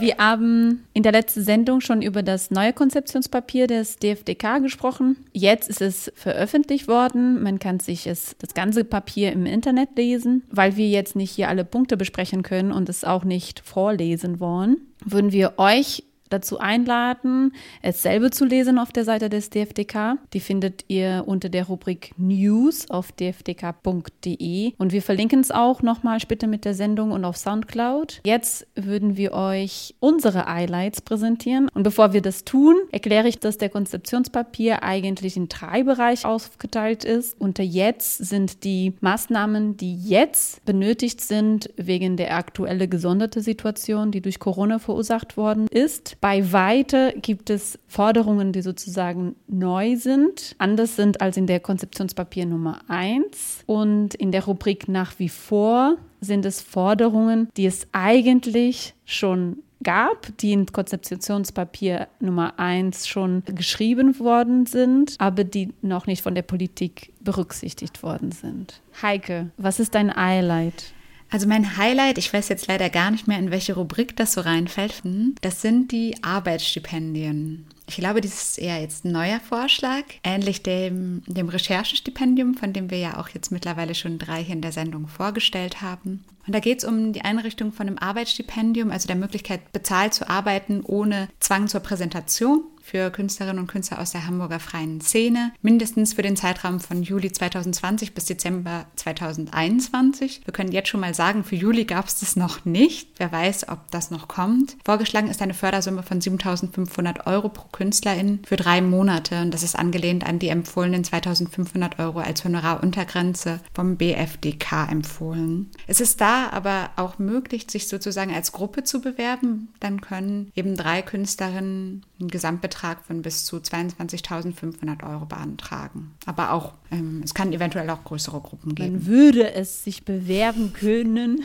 [0.00, 5.16] Wir haben in der letzten Sendung schon über das neue Konzeptionspapier des DFDK gesprochen.
[5.32, 7.42] Jetzt ist es veröffentlicht worden.
[7.42, 10.42] Man kann sich es, das ganze Papier im Internet lesen.
[10.50, 14.78] Weil wir jetzt nicht hier alle Punkte besprechen können und es auch nicht vorlesen wollen,
[15.04, 20.16] würden wir euch dazu einladen, es selber zu lesen auf der Seite des DFDK.
[20.32, 26.20] Die findet ihr unter der Rubrik News auf dfdk.de und wir verlinken es auch nochmal
[26.20, 28.20] später mit der Sendung und auf Soundcloud.
[28.24, 33.58] Jetzt würden wir euch unsere Highlights präsentieren und bevor wir das tun, erkläre ich, dass
[33.58, 37.40] der Konzeptionspapier eigentlich in drei Bereiche aufgeteilt ist.
[37.40, 44.20] Unter jetzt sind die Maßnahmen, die jetzt benötigt sind wegen der aktuellen gesonderte Situation, die
[44.20, 46.19] durch Corona verursacht worden ist.
[46.20, 52.44] Bei Weite gibt es Forderungen, die sozusagen neu sind, anders sind als in der Konzeptionspapier
[52.44, 53.64] Nummer 1.
[53.64, 60.36] Und in der Rubrik nach wie vor sind es Forderungen, die es eigentlich schon gab,
[60.38, 66.42] die in Konzeptionspapier Nummer 1 schon geschrieben worden sind, aber die noch nicht von der
[66.42, 68.82] Politik berücksichtigt worden sind.
[69.00, 70.92] Heike, was ist dein Highlight?
[71.30, 74.40] Also mein Highlight, ich weiß jetzt leider gar nicht mehr, in welche Rubrik das so
[74.40, 77.66] reinfällt, hm, das sind die Arbeitsstipendien.
[77.88, 82.90] Ich glaube, das ist eher jetzt ein neuer Vorschlag, ähnlich dem, dem Recherchestipendium, von dem
[82.90, 86.24] wir ja auch jetzt mittlerweile schon drei hier in der Sendung vorgestellt haben.
[86.46, 90.28] Und da geht es um die Einrichtung von einem Arbeitsstipendium, also der Möglichkeit, bezahlt zu
[90.28, 96.14] arbeiten ohne Zwang zur Präsentation für Künstlerinnen und Künstler aus der Hamburger freien Szene, mindestens
[96.14, 100.40] für den Zeitraum von Juli 2020 bis Dezember 2021.
[100.44, 103.08] Wir können jetzt schon mal sagen, für Juli gab es das noch nicht.
[103.18, 104.76] Wer weiß, ob das noch kommt.
[104.84, 109.78] Vorgeschlagen ist eine Fördersumme von 7.500 Euro pro Künstlerin für drei Monate und das ist
[109.78, 115.70] angelehnt an die empfohlenen 2.500 Euro als Honoraruntergrenze vom BFDK empfohlen.
[115.86, 119.68] Es ist da aber auch möglich, sich sozusagen als Gruppe zu bewerben.
[119.78, 126.14] Dann können eben drei Künstlerinnen einen Gesamtbetrag Betrag von bis zu 22.500 Euro beantragen.
[126.24, 128.92] Aber auch, ähm, es kann eventuell auch größere Gruppen geben.
[128.92, 131.42] Man würde es sich bewerben können.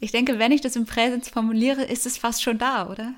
[0.00, 3.14] ich denke, wenn ich das im Präsens formuliere, ist es fast schon da, oder?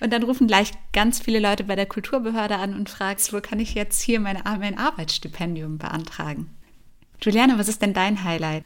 [0.00, 3.60] Und dann rufen gleich ganz viele Leute bei der Kulturbehörde an und fragen, wo kann
[3.60, 6.50] ich jetzt hier meine, mein Arbeitsstipendium beantragen?
[7.22, 8.64] Juliane, was ist denn dein Highlight?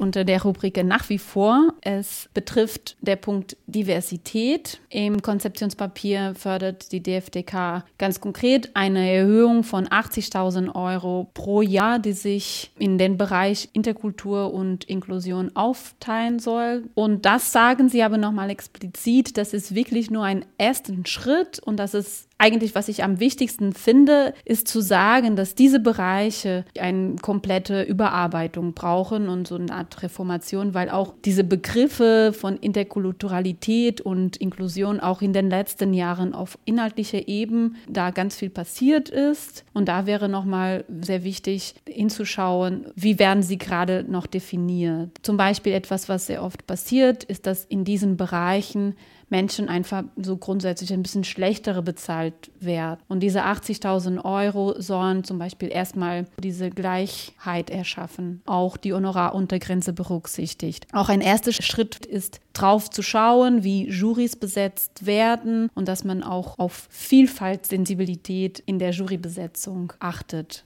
[0.00, 1.74] Unter der Rubrik nach wie vor.
[1.80, 4.80] Es betrifft der Punkt Diversität.
[4.88, 12.12] Im Konzeptionspapier fördert die DFDK ganz konkret eine Erhöhung von 80.000 Euro pro Jahr, die
[12.12, 16.84] sich in den Bereich Interkultur und Inklusion aufteilen soll.
[16.94, 21.76] Und das sagen sie aber nochmal explizit, das ist wirklich nur ein ersten Schritt und
[21.76, 27.14] das ist eigentlich, was ich am wichtigsten finde, ist zu sagen, dass diese Bereiche eine
[27.22, 34.38] komplette Überarbeitung brauchen und so eine Art Reformation, weil auch diese Begriffe von Interkulturalität und
[34.38, 39.64] Inklusion auch in den letzten Jahren auf inhaltlicher Ebene da ganz viel passiert ist.
[39.72, 45.10] Und da wäre nochmal sehr wichtig hinzuschauen, wie werden sie gerade noch definiert.
[45.22, 48.96] Zum Beispiel etwas, was sehr oft passiert, ist, dass in diesen Bereichen
[49.32, 53.00] Menschen einfach so grundsätzlich ein bisschen schlechtere bezahlt werden.
[53.08, 60.86] Und diese 80.000 Euro sollen zum Beispiel erstmal diese Gleichheit erschaffen, auch die Honoraruntergrenze berücksichtigt.
[60.92, 66.22] Auch ein erster Schritt ist, drauf zu schauen, wie Jurys besetzt werden und dass man
[66.22, 70.64] auch auf Vielfalt, Sensibilität in der Jurybesetzung achtet.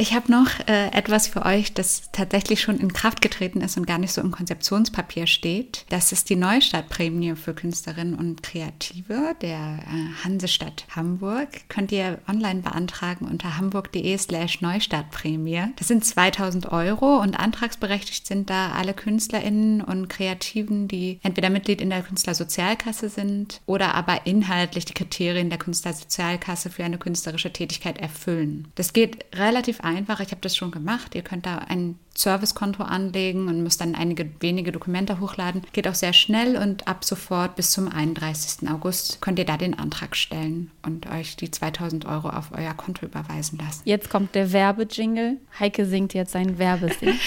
[0.00, 3.84] Ich habe noch äh, etwas für euch, das tatsächlich schon in Kraft getreten ist und
[3.84, 5.84] gar nicht so im Konzeptionspapier steht.
[5.88, 11.48] Das ist die Neustartprämie für Künstlerinnen und Kreative der äh, Hansestadt Hamburg.
[11.68, 15.64] Könnt ihr online beantragen unter hamburg.de slash Neustartprämie.
[15.74, 21.80] Das sind 2000 Euro und antragsberechtigt sind da alle KünstlerInnen und Kreativen, die entweder Mitglied
[21.80, 27.98] in der Künstlersozialkasse sind oder aber inhaltlich die Kriterien der Künstlersozialkasse für eine künstlerische Tätigkeit
[27.98, 28.68] erfüllen.
[28.76, 30.20] Das geht relativ einfach.
[30.20, 31.14] Ich habe das schon gemacht.
[31.14, 35.62] Ihr könnt da ein Servicekonto anlegen und müsst dann einige wenige Dokumente hochladen.
[35.72, 38.68] Geht auch sehr schnell und ab sofort bis zum 31.
[38.68, 43.06] August könnt ihr da den Antrag stellen und euch die 2000 Euro auf euer Konto
[43.06, 43.82] überweisen lassen.
[43.84, 45.38] Jetzt kommt der Werbejingle.
[45.58, 47.14] Heike singt jetzt seinen Werbesing.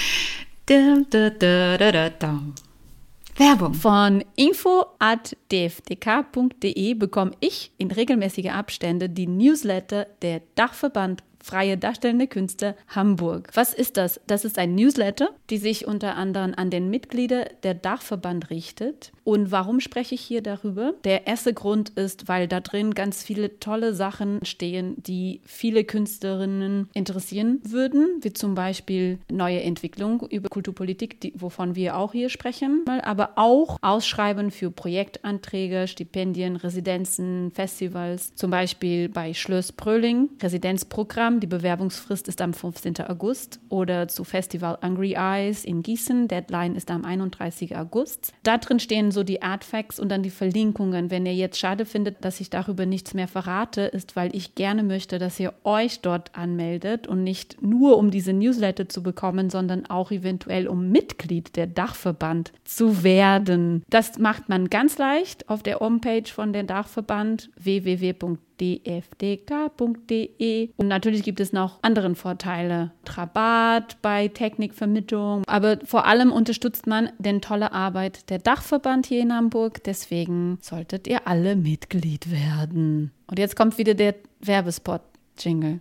[3.38, 3.74] Werbung.
[3.74, 13.50] Von info.dfdk.de bekomme ich in regelmäßigen Abstände die Newsletter der Dachverband Freie Darstellende Künste Hamburg.
[13.54, 14.22] Was ist das?
[14.28, 19.12] Das ist ein Newsletter, die sich unter anderem an den Mitglieder der Dachverband richtet.
[19.24, 20.94] Und warum spreche ich hier darüber?
[21.04, 26.90] Der erste Grund ist, weil da drin ganz viele tolle Sachen stehen, die viele Künstlerinnen
[26.94, 32.84] interessieren würden, wie zum Beispiel neue Entwicklung über Kulturpolitik, die, wovon wir auch hier sprechen,
[33.04, 41.40] aber auch Ausschreiben für Projektanträge, Stipendien, Residenzen, Festivals, zum Beispiel bei Schloss Bröling, Residenzprogramm Programm.
[41.40, 43.00] Die Bewerbungsfrist ist am 15.
[43.08, 46.28] August oder zu Festival Angry Eyes in Gießen.
[46.28, 47.76] Deadline ist am 31.
[47.76, 48.34] August.
[48.44, 51.10] Da drin stehen so die Artfacts und dann die Verlinkungen.
[51.10, 54.84] Wenn ihr jetzt schade findet, dass ich darüber nichts mehr verrate, ist, weil ich gerne
[54.84, 59.86] möchte, dass ihr euch dort anmeldet und nicht nur um diese Newsletter zu bekommen, sondern
[59.86, 63.84] auch eventuell um Mitglied der Dachverband zu werden.
[63.90, 68.14] Das macht man ganz leicht auf der Homepage von der Dachverband www
[68.62, 70.60] dfdk.de.
[70.78, 72.92] Und natürlich gibt es noch andere Vorteile.
[73.08, 75.44] Rabatt bei Technikvermittlung.
[75.48, 79.84] Aber vor allem unterstützt man den tolle Arbeit der Dachverband hier in Hamburg.
[79.84, 83.12] Deswegen solltet ihr alle Mitglied werden.
[83.28, 85.80] Und jetzt kommt wieder der Werbespot-Jingle.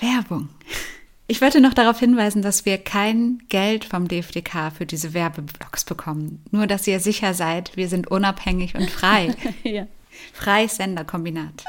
[0.00, 0.48] Werbung.
[1.30, 6.42] Ich wollte noch darauf hinweisen, dass wir kein Geld vom DFDK für diese Werbeblocks bekommen.
[6.50, 9.36] Nur, dass ihr sicher seid, wir sind unabhängig und frei.
[9.62, 9.86] ja.
[10.32, 11.64] Freies Senderkombinat.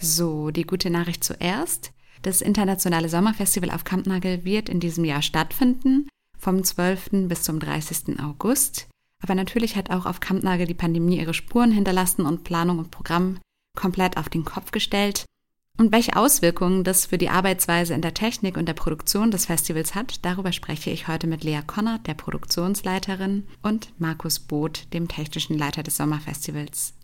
[0.00, 1.92] So, die gute Nachricht zuerst.
[2.22, 7.28] Das internationale Sommerfestival auf Kampnagel wird in diesem Jahr stattfinden, vom 12.
[7.28, 8.20] bis zum 30.
[8.20, 8.86] August.
[9.22, 13.40] Aber natürlich hat auch auf Kampnagel die Pandemie ihre Spuren hinterlassen und Planung und Programm
[13.76, 15.24] komplett auf den Kopf gestellt.
[15.76, 19.96] Und welche Auswirkungen das für die Arbeitsweise in der Technik und der Produktion des Festivals
[19.96, 25.58] hat, darüber spreche ich heute mit Lea Konrad, der Produktionsleiterin, und Markus Both, dem technischen
[25.58, 26.94] Leiter des Sommerfestivals.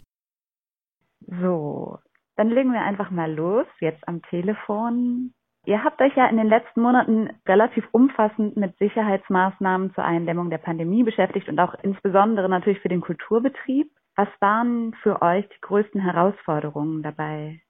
[1.27, 1.99] So,
[2.37, 5.35] dann legen wir einfach mal los, jetzt am Telefon.
[5.67, 10.59] Ihr habt euch ja in den letzten Monaten relativ umfassend mit Sicherheitsmaßnahmen zur Eindämmung der
[10.59, 13.91] Pandemie beschäftigt und auch insbesondere natürlich für den Kulturbetrieb.
[14.15, 17.61] Was waren für euch die größten Herausforderungen dabei?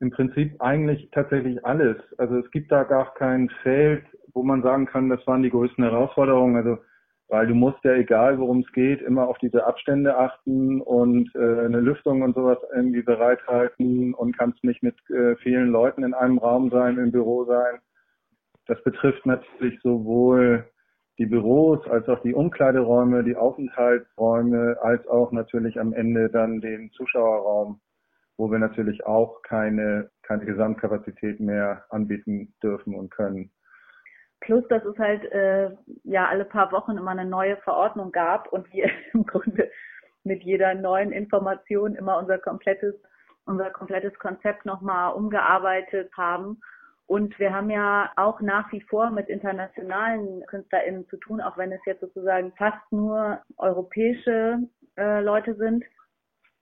[0.00, 1.96] Im Prinzip eigentlich tatsächlich alles.
[2.18, 5.82] Also es gibt da gar kein Feld, wo man sagen kann, das waren die größten
[5.84, 6.56] Herausforderungen.
[6.56, 6.78] Also
[7.28, 11.38] weil du musst ja, egal worum es geht, immer auf diese Abstände achten und äh,
[11.38, 16.38] eine Lüftung und sowas irgendwie bereithalten und kannst nicht mit äh, vielen Leuten in einem
[16.38, 17.80] Raum sein, im Büro sein.
[18.66, 20.64] Das betrifft natürlich sowohl
[21.18, 26.90] die Büros als auch die Umkleideräume, die Aufenthaltsräume, als auch natürlich am Ende dann den
[26.92, 27.80] Zuschauerraum
[28.38, 33.50] wo wir natürlich auch keine, keine Gesamtkapazität mehr anbieten dürfen und können.
[34.40, 35.70] Plus, dass es halt äh,
[36.04, 39.70] ja alle paar Wochen immer eine neue Verordnung gab und wir im Grunde
[40.22, 42.94] mit jeder neuen Information immer unser komplettes,
[43.44, 46.60] unser komplettes Konzept nochmal umgearbeitet haben.
[47.06, 51.72] Und wir haben ja auch nach wie vor mit internationalen KünstlerInnen zu tun, auch wenn
[51.72, 54.58] es jetzt sozusagen fast nur europäische
[54.96, 55.84] äh, Leute sind.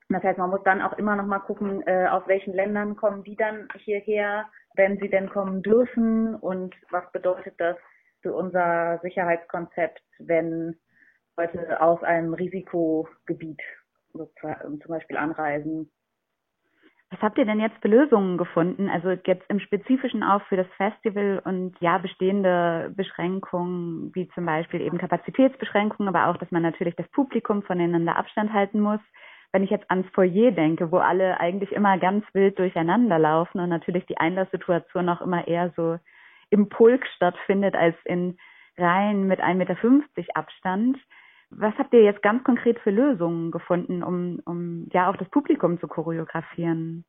[0.09, 3.23] Das heißt, man muss dann auch immer noch mal gucken, äh, aus welchen Ländern kommen
[3.23, 7.75] die dann hierher, wenn sie denn kommen dürfen und was bedeutet das
[8.21, 10.77] für unser Sicherheitskonzept, wenn
[11.35, 13.61] Leute aus einem Risikogebiet
[14.13, 15.91] zum Beispiel anreisen.
[17.09, 18.89] Was habt ihr denn jetzt für Lösungen gefunden?
[18.89, 24.81] Also jetzt im Spezifischen auch für das Festival und ja, bestehende Beschränkungen, wie zum Beispiel
[24.81, 28.99] eben Kapazitätsbeschränkungen, aber auch, dass man natürlich das Publikum voneinander Abstand halten muss
[29.51, 33.69] wenn ich jetzt ans Foyer denke, wo alle eigentlich immer ganz wild durcheinander laufen und
[33.69, 35.97] natürlich die Einlasssituation auch immer eher so
[36.49, 38.37] im Pulk stattfindet als in
[38.77, 40.97] Reihen mit 1,50 Meter Abstand.
[41.49, 45.79] Was habt ihr jetzt ganz konkret für Lösungen gefunden, um, um ja auch das Publikum
[45.79, 47.05] zu choreografieren?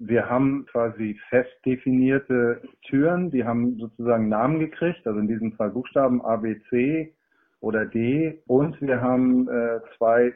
[0.00, 5.70] Wir haben quasi fest definierte Türen, die haben sozusagen Namen gekriegt, also in diesem Fall
[5.70, 7.14] Buchstaben A, B, C
[7.60, 8.42] oder D.
[8.46, 10.34] Und wir haben äh, zwei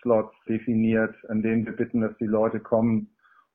[0.00, 3.10] Zeitslots definiert, an denen wir bitten, dass die Leute kommen.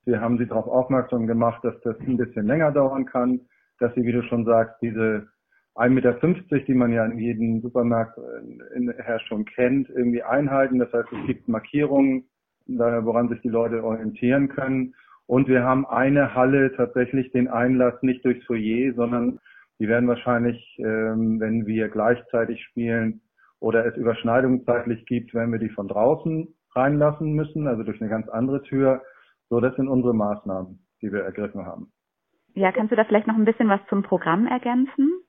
[0.06, 3.42] Wir haben sie darauf aufmerksam gemacht, dass das ein bisschen länger dauern kann,
[3.80, 5.28] dass sie, wie du schon sagst, diese
[5.76, 10.80] 1,50 Meter, die man ja in jedem Supermarkt her schon kennt, irgendwie einhalten.
[10.80, 12.26] Das heißt, es gibt Markierungen,
[12.68, 14.94] woran sich die Leute orientieren können.
[15.28, 19.40] Und wir haben eine Halle tatsächlich den Einlass nicht durchs Foyer, sondern
[19.80, 23.22] die werden wahrscheinlich, ähm, wenn wir gleichzeitig spielen
[23.60, 28.10] oder es Überschneidungen zeitlich gibt, werden wir die von draußen reinlassen müssen, also durch eine
[28.10, 29.02] ganz andere Tür.
[29.50, 31.92] So, das sind unsere Maßnahmen, die wir ergriffen haben.
[32.54, 35.26] Ja, kannst du da vielleicht noch ein bisschen was zum Programm ergänzen?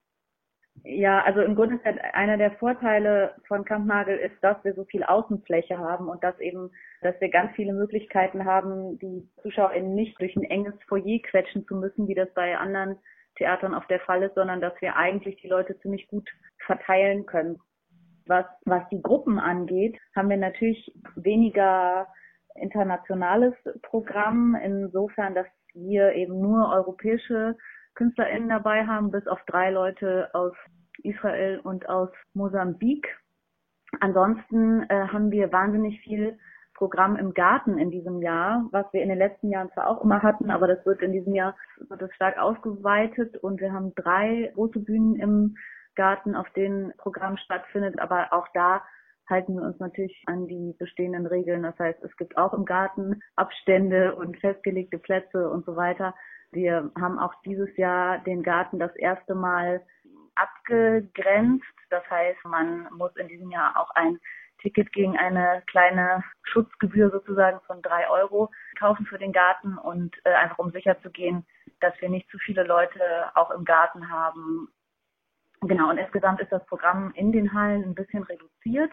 [0.85, 5.03] Ja, also im Grunde ist einer der Vorteile von Kampnagel ist, dass wir so viel
[5.03, 6.71] Außenfläche haben und dass eben,
[7.01, 11.77] dass wir ganz viele Möglichkeiten haben, die ZuschauerInnen nicht durch ein enges Foyer quetschen zu
[11.77, 12.99] müssen, wie das bei anderen
[13.37, 16.29] Theatern auf der Fall ist, sondern dass wir eigentlich die Leute ziemlich gut
[16.65, 17.59] verteilen können.
[18.27, 22.07] Was, was die Gruppen angeht, haben wir natürlich weniger
[22.57, 27.57] internationales Programm, insofern, dass wir eben nur europäische
[27.95, 30.53] KünstlerInnen dabei haben, bis auf drei Leute aus
[31.03, 33.07] Israel und aus Mosambik.
[34.01, 36.39] Ansonsten äh, haben wir wahnsinnig viel
[36.75, 40.23] Programm im Garten in diesem Jahr, was wir in den letzten Jahren zwar auch immer
[40.23, 41.57] hatten, aber das wird in diesem Jahr
[41.89, 45.57] wird das stark ausgeweitet und wir haben drei große Bühnen im
[45.97, 48.83] Garten, auf denen Programm stattfindet, aber auch da
[49.29, 51.65] halten wir uns natürlich an die bestehenden Regeln.
[51.65, 56.15] Das heißt, es gibt auch im Garten Abstände und festgelegte Plätze und so weiter.
[56.53, 59.85] Wir haben auch dieses Jahr den Garten das erste Mal
[60.37, 61.65] abgegrenzt.
[61.91, 64.19] Das heißt, man muss in diesem Jahr auch ein
[64.61, 70.33] Ticket gegen eine kleine Schutzgebühr sozusagen von drei Euro kaufen für den Garten und äh,
[70.33, 71.47] einfach um sicher zu gehen,
[71.81, 73.01] dass wir nicht zu viele Leute
[73.35, 74.69] auch im Garten haben.
[75.63, 78.91] Genau, und insgesamt ist das Programm in den Hallen ein bisschen reduziert,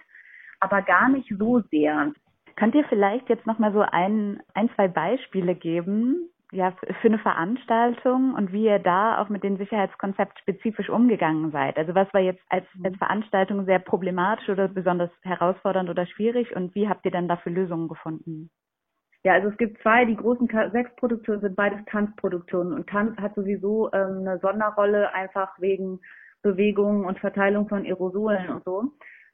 [0.60, 2.14] aber gar nicht so sehr.
[2.56, 8.36] Könnt ihr vielleicht jetzt nochmal so ein, ein, zwei Beispiele geben, ja, für eine Veranstaltung
[8.36, 11.78] und wie ihr da auch mit dem Sicherheitskonzept spezifisch umgegangen seid.
[11.78, 12.86] Also was war jetzt als, mhm.
[12.86, 17.52] als Veranstaltung sehr problematisch oder besonders herausfordernd oder schwierig und wie habt ihr dann dafür
[17.52, 18.52] Lösungen gefunden?
[19.24, 23.34] Ja, also es gibt zwei, die großen sechs Produktionen sind beides Tanzproduktionen und Tanz hat
[23.36, 26.02] sowieso ähm, eine Sonderrolle einfach wegen
[26.44, 28.92] Bewegung und Verteilung von Aerosolen und so.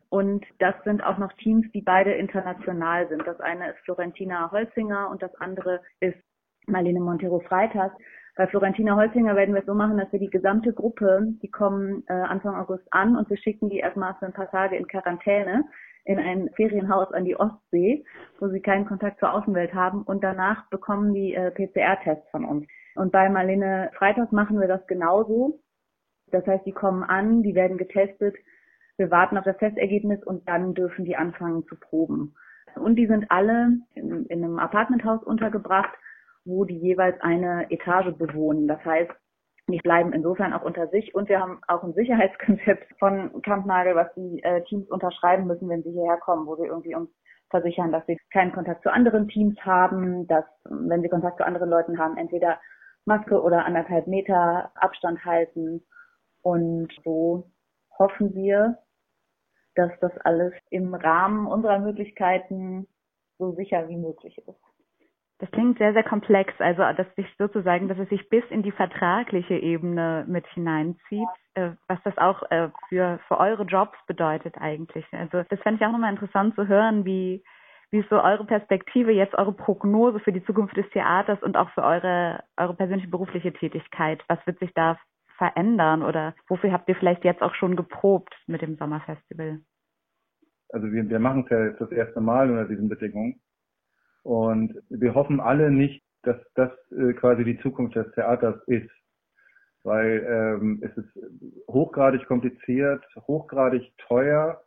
[0.09, 3.27] Und das sind auch noch Teams, die beide international sind.
[3.27, 6.17] Das eine ist Florentina Holzinger und das andere ist
[6.65, 7.91] Marlene Montero Freitas.
[8.35, 12.03] Bei Florentina Holzinger werden wir es so machen, dass wir die gesamte Gruppe, die kommen
[12.07, 15.65] äh, Anfang August an und wir schicken die erstmal für ein paar Tage in Quarantäne
[16.05, 18.03] in ein Ferienhaus an die Ostsee,
[18.39, 22.65] wo sie keinen Kontakt zur Außenwelt haben und danach bekommen die äh, PCR-Tests von uns.
[22.95, 25.59] Und bei Marlene Freitas machen wir das genauso.
[26.31, 28.35] Das heißt, die kommen an, die werden getestet,
[28.97, 32.35] wir warten auf das Testergebnis und dann dürfen die anfangen zu proben.
[32.75, 35.95] Und die sind alle in, in einem Apartmenthaus untergebracht
[36.45, 38.67] wo die jeweils eine Etage bewohnen.
[38.67, 39.11] Das heißt,
[39.67, 44.13] die bleiben insofern auch unter sich und wir haben auch ein Sicherheitskonzept von Kampnagel, was
[44.15, 47.09] die äh, Teams unterschreiben müssen, wenn sie hierher kommen, wo wir irgendwie uns
[47.49, 51.69] versichern, dass sie keinen Kontakt zu anderen Teams haben, dass wenn sie Kontakt zu anderen
[51.69, 52.59] Leuten haben, entweder
[53.05, 55.83] Maske oder anderthalb Meter Abstand halten.
[56.41, 57.49] Und so
[57.97, 58.77] hoffen wir,
[59.75, 62.87] dass das alles im Rahmen unserer Möglichkeiten
[63.37, 64.59] so sicher wie möglich ist.
[65.39, 66.53] Das klingt sehr, sehr komplex.
[66.59, 71.71] Also, dass sich sozusagen, dass es sich bis in die vertragliche Ebene mit hineinzieht, äh,
[71.87, 75.05] was das auch äh, für, für eure Jobs bedeutet eigentlich.
[75.13, 77.41] Also, das fände ich auch nochmal interessant zu hören, wie,
[77.89, 81.69] wie ist so eure Perspektive, jetzt eure Prognose für die Zukunft des Theaters und auch
[81.69, 84.21] für eure, eure persönliche berufliche Tätigkeit.
[84.27, 84.99] Was wird sich da
[85.39, 89.61] verändern oder wofür habt ihr vielleicht jetzt auch schon geprobt mit dem Sommerfestival?
[90.71, 93.41] Also wir, wir machen es ja jetzt das erste Mal unter diesen Bedingungen.
[94.21, 98.91] Und wir hoffen alle nicht, dass das äh, quasi die Zukunft des Theaters ist.
[99.83, 101.09] Weil ähm, es ist
[101.67, 104.61] hochgradig kompliziert, hochgradig teuer,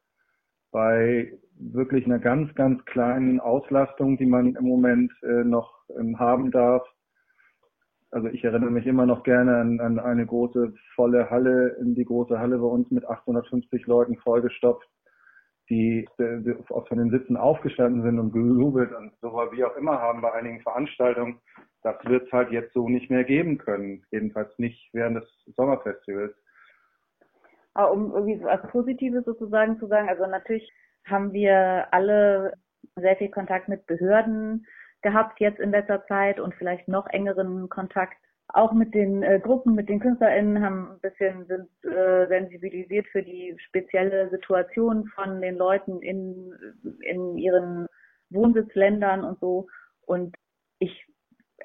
[0.72, 6.50] bei wirklich einer ganz, ganz kleinen Auslastung, die man im Moment äh, noch ähm, haben
[6.50, 6.82] darf.
[8.12, 12.04] Also ich erinnere mich immer noch gerne an, an eine große volle Halle, in die
[12.04, 14.88] große Halle bei uns mit 850 Leuten vollgestopft
[15.72, 20.20] die, die von den Sitzen aufgestanden sind und gejubelt und so wie auch immer haben
[20.20, 21.40] bei einigen Veranstaltungen,
[21.82, 24.04] das wird es halt jetzt so nicht mehr geben können.
[24.10, 26.34] Jedenfalls nicht während des Sommerfestivals.
[27.74, 30.70] Aber um irgendwie so was Positives sozusagen zu sagen, also natürlich
[31.06, 32.52] haben wir alle
[32.96, 34.66] sehr viel Kontakt mit Behörden
[35.02, 38.16] gehabt jetzt in letzter Zeit und vielleicht noch engeren Kontakt
[38.48, 43.22] auch mit den äh, Gruppen, mit den KünstlerInnen, haben ein bisschen sind äh, sensibilisiert für
[43.22, 46.52] die spezielle Situation von den Leuten in,
[47.00, 47.86] in ihren
[48.30, 49.68] Wohnsitzländern und so.
[50.02, 50.36] Und
[50.78, 51.06] ich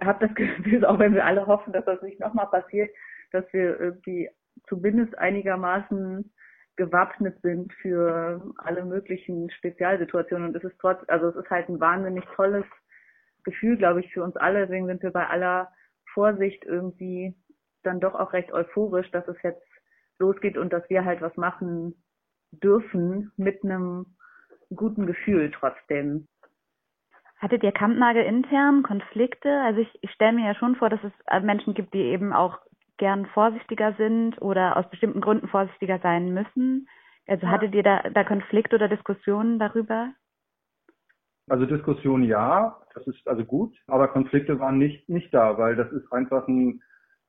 [0.02, 2.90] habe das Gefühl, auch wenn wir alle hoffen, dass das nicht nochmal passiert,
[3.32, 4.30] dass wir irgendwie
[4.68, 6.32] zumindest einigermaßen
[6.78, 10.50] gewappnet sind für alle möglichen Spezialsituationen.
[10.50, 12.66] Und es ist trotz, also es ist halt ein wahnsinnig tolles
[13.48, 14.68] Gefühl, glaube ich, für uns alle.
[14.68, 15.72] Deswegen sind wir bei aller
[16.14, 17.34] Vorsicht irgendwie
[17.84, 19.66] dann doch auch recht euphorisch, dass es jetzt
[20.20, 21.96] losgeht und dass wir halt was machen
[22.52, 24.18] dürfen mit einem
[24.76, 26.28] guten Gefühl trotzdem.
[27.38, 29.62] Hattet ihr Kampnagel intern Konflikte?
[29.62, 32.60] Also ich, ich stelle mir ja schon vor, dass es Menschen gibt, die eben auch
[32.98, 36.90] gern vorsichtiger sind oder aus bestimmten Gründen vorsichtiger sein müssen.
[37.28, 37.52] Also ja.
[37.52, 40.12] hattet ihr da, da Konflikte oder Diskussionen darüber?
[41.50, 45.92] Also Diskussion ja, das ist also gut, aber Konflikte waren nicht, nicht da, weil das
[45.94, 46.82] ist einfach ein,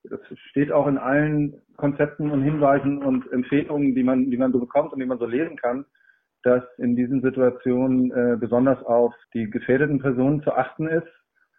[0.02, 4.58] das steht auch in allen Konzepten und Hinweisen und Empfehlungen, die man, die man so
[4.58, 5.84] bekommt und die man so lesen kann,
[6.42, 11.08] dass in diesen Situationen äh, besonders auf die gefährdeten Personen zu achten ist.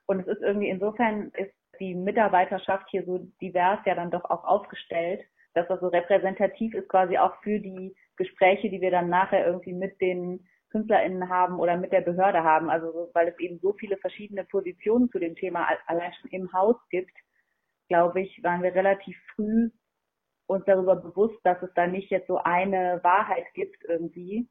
[0.07, 4.43] Und es ist irgendwie insofern ist die Mitarbeiterschaft hier so divers ja dann doch auch
[4.43, 5.21] aufgestellt,
[5.53, 9.73] dass das so repräsentativ ist quasi auch für die Gespräche, die wir dann nachher irgendwie
[9.73, 12.69] mit den KünstlerInnen haben oder mit der Behörde haben.
[12.69, 16.75] Also weil es eben so viele verschiedene Positionen zu dem Thema allein schon im Haus
[16.89, 17.15] gibt,
[17.87, 19.69] glaube ich, waren wir relativ früh
[20.47, 24.47] uns darüber bewusst, dass es da nicht jetzt so eine Wahrheit gibt irgendwie,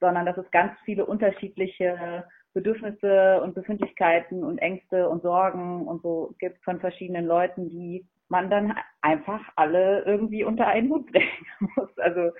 [0.00, 6.34] sondern dass es ganz viele unterschiedliche Bedürfnisse und Befindlichkeiten und Ängste und Sorgen und so
[6.38, 11.46] gibt von verschiedenen Leuten, die man dann einfach alle irgendwie unter einen Hut bringen
[11.76, 11.96] muss.
[11.98, 12.32] Also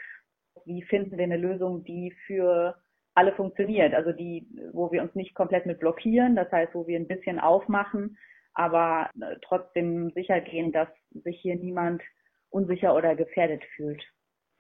[0.65, 2.77] wie finden wir eine Lösung, die für
[3.17, 3.95] alle funktioniert.
[3.95, 7.41] Also die, wo wir uns nicht komplett mit blockieren, das heißt, wo wir ein bisschen
[7.41, 8.19] aufmachen,
[8.55, 12.03] aber äh, trotzdem sicher gehen, dass sich hier niemand
[12.51, 14.03] unsicher oder gefährdet fühlt.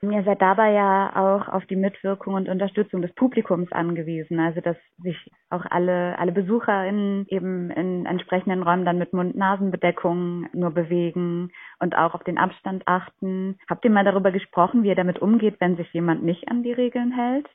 [0.02, 4.76] Ihr seid dabei ja auch auf die Mitwirkung und Unterstützung des Publikums angewiesen, also dass
[4.98, 5.16] sich
[5.48, 12.14] auch alle, alle BesucherInnen eben in entsprechenden Räumen dann mit Mund-Nasen-Bedeckung nur bewegen und auch
[12.14, 13.58] auf den Abstand achten.
[13.70, 16.72] Habt ihr mal darüber gesprochen, wie ihr damit umgeht, wenn sich jemand nicht an die
[16.72, 17.48] Regeln hält?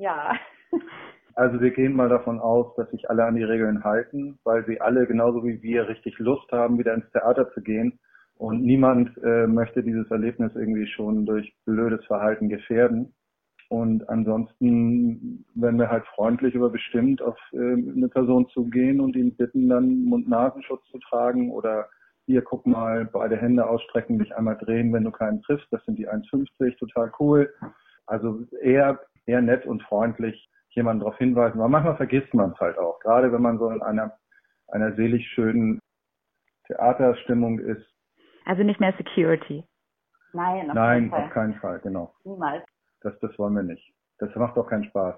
[0.00, 0.32] Ja.
[1.34, 4.80] Also wir gehen mal davon aus, dass sich alle an die Regeln halten, weil sie
[4.80, 7.98] alle genauso wie wir richtig Lust haben, wieder ins Theater zu gehen.
[8.36, 13.14] Und niemand äh, möchte dieses Erlebnis irgendwie schon durch blödes Verhalten gefährden.
[13.68, 19.36] Und ansonsten werden wir halt freundlich über bestimmt auf äh, eine Person zugehen und ihn
[19.36, 21.88] bitten, dann Mund-Nasenschutz zu tragen oder
[22.26, 25.68] hier, guck mal, beide Hände ausstrecken, dich einmal drehen, wenn du keinen triffst.
[25.70, 27.52] Das sind die 1,50, total cool.
[28.06, 28.98] Also eher
[29.30, 31.60] eher nett und freundlich jemanden darauf hinweisen.
[31.60, 34.12] Aber manchmal vergisst man es halt auch, gerade wenn man so in einer,
[34.68, 35.80] einer selig schönen
[36.66, 37.86] Theaterstimmung ist.
[38.44, 39.64] Also nicht mehr Security.
[40.32, 42.14] Nein, auf, Nein, keinen, auf keinen Fall, genau.
[42.24, 42.64] Niemals.
[43.00, 43.92] Das, das wollen wir nicht.
[44.18, 45.16] Das macht doch keinen Spaß.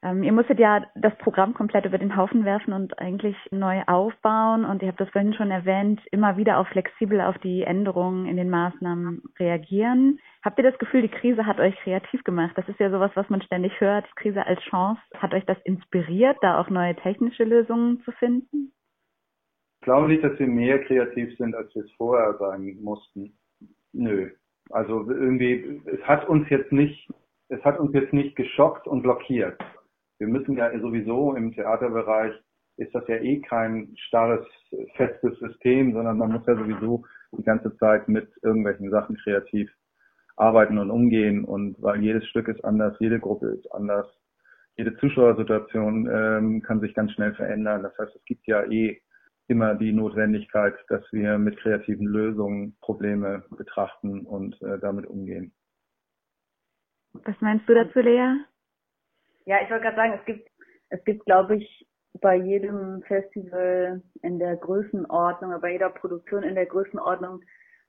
[0.00, 4.64] Ähm, ihr musstet ja das Programm komplett über den Haufen werfen und eigentlich neu aufbauen.
[4.64, 8.36] Und ihr habt das vorhin schon erwähnt, immer wieder auch flexibel auf die Änderungen in
[8.36, 10.20] den Maßnahmen reagieren.
[10.44, 12.52] Habt ihr das Gefühl, die Krise hat euch kreativ gemacht?
[12.56, 14.06] Das ist ja sowas, was man ständig hört.
[14.06, 15.00] Die Krise als Chance.
[15.16, 18.72] Hat euch das inspiriert, da auch neue technische Lösungen zu finden?
[19.80, 23.36] Ich glaube nicht, dass wir mehr kreativ sind, als wir es vorher sein mussten.
[23.92, 24.30] Nö.
[24.70, 27.10] Also irgendwie, es hat uns jetzt nicht,
[27.48, 29.58] es hat uns jetzt nicht geschockt und blockiert
[30.18, 32.34] wir müssen ja sowieso im Theaterbereich
[32.76, 34.46] ist das ja eh kein starres,
[34.96, 39.70] festes System, sondern man muss ja sowieso die ganze Zeit mit irgendwelchen Sachen kreativ
[40.36, 44.06] arbeiten und umgehen und weil jedes Stück ist anders, jede Gruppe ist anders,
[44.76, 47.82] jede Zuschauersituation ähm, kann sich ganz schnell verändern.
[47.82, 49.00] Das heißt, es gibt ja eh
[49.48, 55.52] immer die Notwendigkeit, dass wir mit kreativen Lösungen Probleme betrachten und äh, damit umgehen.
[57.24, 58.36] Was meinst du dazu, Lea?
[59.48, 60.50] Ja, ich wollte gerade sagen, es gibt,
[60.90, 61.88] es gibt, glaube ich,
[62.20, 67.40] bei jedem Festival in der Größenordnung, bei jeder Produktion in der Größenordnung,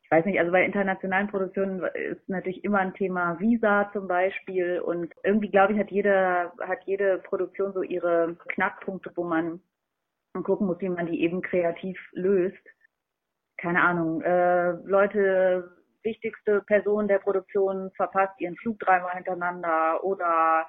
[0.01, 4.79] ich weiß nicht, also bei internationalen Produktionen ist natürlich immer ein Thema Visa zum Beispiel
[4.79, 9.59] und irgendwie glaube ich hat jede hat jede Produktion so ihre Knackpunkte, wo man
[10.43, 12.65] gucken muss, wie man die eben kreativ löst.
[13.57, 20.65] Keine Ahnung, äh, Leute, wichtigste Person der Produktion verpasst ihren Flug dreimal hintereinander oder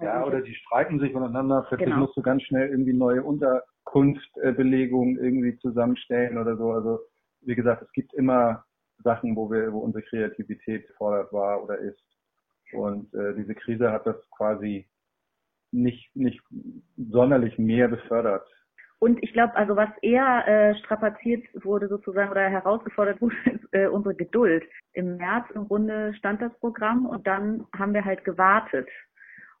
[0.00, 1.64] ja, oder die streiten sich voneinander.
[1.68, 2.00] Plötzlich genau.
[2.00, 6.72] musst du ganz schnell irgendwie neue Unterkunftbelegungen irgendwie zusammenstellen oder so.
[6.72, 7.00] Also
[7.42, 8.64] wie gesagt, es gibt immer
[9.02, 12.02] Sachen, wo wir, wo unsere Kreativität gefordert war oder ist.
[12.72, 14.88] Und äh, diese Krise hat das quasi
[15.72, 16.40] nicht, nicht
[16.96, 18.46] sonderlich mehr befördert.
[18.98, 23.86] Und ich glaube, also was eher äh, strapaziert wurde sozusagen oder herausgefordert wurde, ist äh,
[23.86, 24.64] unsere Geduld.
[24.92, 28.88] Im März im Grunde stand das Programm und dann haben wir halt gewartet.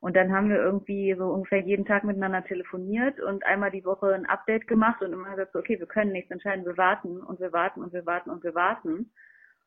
[0.06, 4.14] Und dann haben wir irgendwie so ungefähr jeden Tag miteinander telefoniert und einmal die Woche
[4.14, 7.52] ein Update gemacht und immer gesagt, okay, wir können nichts entscheiden, wir warten und wir
[7.52, 9.10] warten und wir warten und wir warten.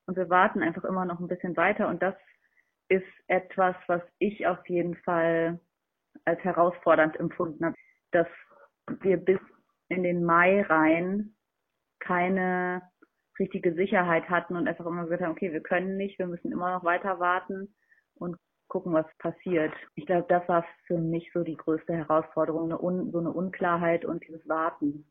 [0.05, 1.89] Und wir warten einfach immer noch ein bisschen weiter.
[1.89, 2.15] Und das
[2.87, 5.59] ist etwas, was ich auf jeden Fall
[6.23, 7.75] als herausfordernd empfunden habe,
[8.11, 8.27] dass
[9.01, 9.41] wir bis
[9.89, 11.35] in den Mai rein
[11.99, 12.81] keine
[13.37, 16.71] richtige Sicherheit hatten und einfach immer gesagt haben, okay, wir können nicht, wir müssen immer
[16.71, 17.75] noch weiter warten
[18.13, 18.37] und
[18.69, 19.73] gucken, was passiert.
[19.95, 24.05] Ich glaube, das war für mich so die größte Herausforderung, eine Un so eine Unklarheit
[24.05, 25.05] und dieses Warten.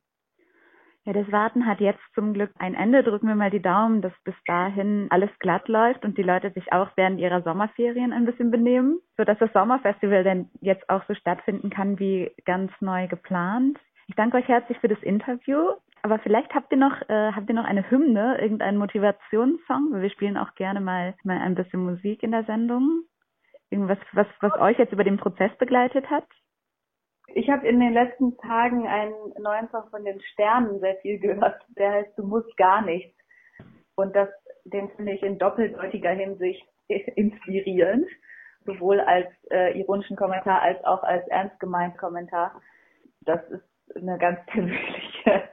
[1.05, 3.03] Ja, das Warten hat jetzt zum Glück ein Ende.
[3.03, 6.71] Drücken wir mal die Daumen, dass bis dahin alles glatt läuft und die Leute sich
[6.71, 11.71] auch während ihrer Sommerferien ein bisschen benehmen, sodass das Sommerfestival dann jetzt auch so stattfinden
[11.71, 13.79] kann wie ganz neu geplant.
[14.07, 15.71] Ich danke euch herzlich für das Interview.
[16.03, 20.01] Aber vielleicht habt ihr noch, äh, habt ihr noch eine Hymne, irgendeinen Motivationssong?
[20.01, 23.05] Wir spielen auch gerne mal, mal ein bisschen Musik in der Sendung.
[23.71, 26.25] Irgendwas, was, was euch jetzt über den Prozess begleitet hat?
[27.35, 31.61] Ich habe in den letzten Tagen einen neuen Song von den Sternen sehr viel gehört,
[31.77, 33.15] der heißt Du musst gar nichts.
[33.97, 34.29] Und das,
[34.65, 38.09] den finde ich in doppeldeutiger Hinsicht inspirierend,
[38.65, 42.61] sowohl als äh, ironischen Kommentar als auch als ernst gemeinten Kommentar.
[43.23, 45.49] Das ist eine ganz persönliche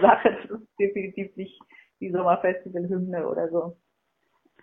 [0.00, 0.38] Sache.
[0.48, 1.60] Das ist definitiv nicht
[2.00, 3.76] die Sommerfestival-Hymne oder so.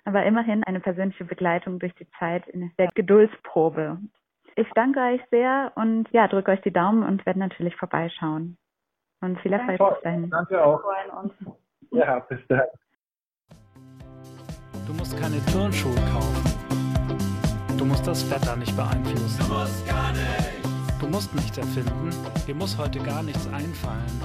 [0.07, 3.97] Aber immerhin eine persönliche Begleitung durch die Zeit in der Geduldsprobe.
[4.55, 8.57] Ich danke euch sehr und ja, drücke euch die Daumen und werde natürlich vorbeischauen.
[9.19, 10.29] Und viel Erfolg bis dahin.
[10.29, 10.81] Danke auch.
[11.91, 12.69] Ja, bis dahin.
[14.87, 17.77] Du musst keine Turnschuhe kaufen.
[17.77, 19.45] Du musst das Wetter nicht beeinflussen.
[19.45, 20.99] Du musst gar nichts.
[21.01, 22.11] Du musst nichts erfinden.
[22.47, 24.21] Dir muss heute gar nichts einfallen.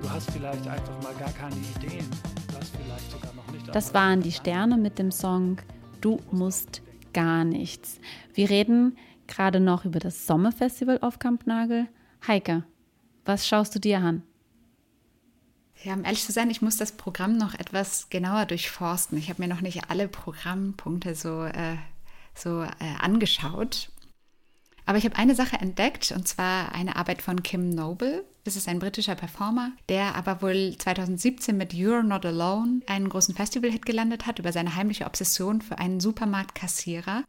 [0.00, 2.08] Du hast vielleicht einfach mal gar keine Ideen.
[3.72, 5.58] Das waren die Sterne mit dem Song
[6.00, 7.98] Du musst gar nichts.
[8.34, 8.96] Wir reden
[9.26, 11.86] gerade noch über das Sommerfestival auf Kampnagel.
[12.26, 12.64] Heike,
[13.24, 14.22] was schaust du dir an?
[15.82, 19.18] Ja, um ehrlich zu sein, ich muss das Programm noch etwas genauer durchforsten.
[19.18, 21.76] Ich habe mir noch nicht alle Programmpunkte so, äh,
[22.34, 22.68] so äh,
[23.00, 23.90] angeschaut.
[24.86, 28.24] Aber ich habe eine Sache entdeckt, und zwar eine Arbeit von Kim Noble.
[28.44, 33.34] Das ist ein britischer Performer, der aber wohl 2017 mit You're Not Alone einen großen
[33.34, 37.24] Festival-Hit gelandet hat über seine heimliche Obsession für einen Supermarktkassierer.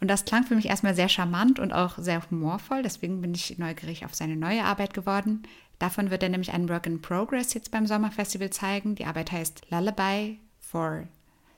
[0.00, 2.82] Und das klang für mich erstmal sehr charmant und auch sehr humorvoll.
[2.82, 5.42] Deswegen bin ich neugierig auf seine neue Arbeit geworden.
[5.78, 8.94] Davon wird er nämlich einen Work in Progress jetzt beim Sommerfestival zeigen.
[8.94, 11.08] Die Arbeit heißt Lullaby for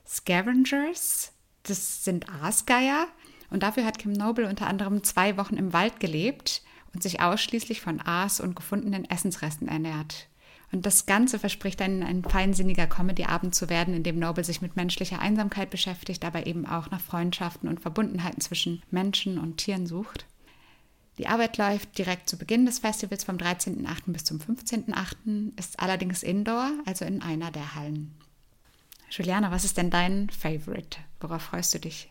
[0.07, 1.33] Scavengers.
[1.63, 3.07] Das sind Aasgeier.
[3.49, 6.61] Und dafür hat Kim Noble unter anderem zwei Wochen im Wald gelebt
[6.93, 10.27] und sich ausschließlich von Aas und gefundenen Essensresten ernährt.
[10.71, 14.75] Und das Ganze verspricht ein, ein feinsinniger Comedy-Abend zu werden, in dem Noble sich mit
[14.75, 20.25] menschlicher Einsamkeit beschäftigt, aber eben auch nach Freundschaften und Verbundenheiten zwischen Menschen und Tieren sucht.
[21.17, 24.01] Die Arbeit läuft direkt zu Beginn des Festivals vom 13.8.
[24.07, 28.13] bis zum 15.8., ist allerdings indoor, also in einer der Hallen.
[29.09, 30.99] Juliana, was ist denn dein Favorite?
[31.21, 32.09] Worauf freust du dich?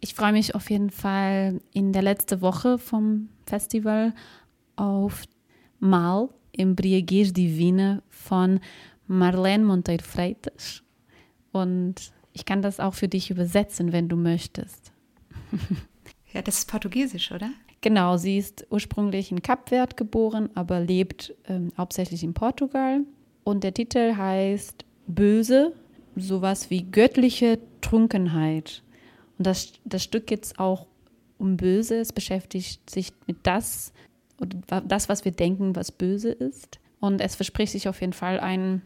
[0.00, 4.14] Ich freue mich auf jeden Fall in der letzten Woche vom Festival
[4.76, 5.24] auf
[5.80, 8.60] Mal im Brieguês Divine von
[9.06, 10.82] Marlene Monteiro Freitas.
[11.52, 14.92] Und ich kann das auch für dich übersetzen, wenn du möchtest.
[16.34, 17.50] Ja, das ist Portugiesisch, oder?
[17.80, 23.00] Genau, sie ist ursprünglich in Kapverd geboren, aber lebt ähm, hauptsächlich in Portugal.
[23.44, 25.72] Und der Titel heißt Böse,
[26.16, 28.82] sowas wie göttliche Trunkenheit.
[29.38, 30.86] Und das, das Stück geht es auch
[31.38, 31.96] um Böse.
[32.00, 33.92] Es beschäftigt sich mit das,
[34.84, 36.80] das, was wir denken, was böse ist.
[37.00, 38.82] Und es verspricht sich auf jeden Fall eine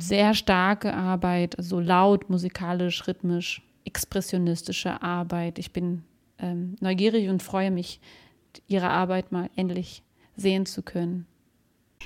[0.00, 5.58] sehr starke Arbeit, so laut, musikalisch, rhythmisch, expressionistische Arbeit.
[5.58, 6.02] Ich bin
[6.38, 8.00] ähm, neugierig und freue mich,
[8.66, 10.02] ihre Arbeit mal endlich
[10.36, 11.26] sehen zu können.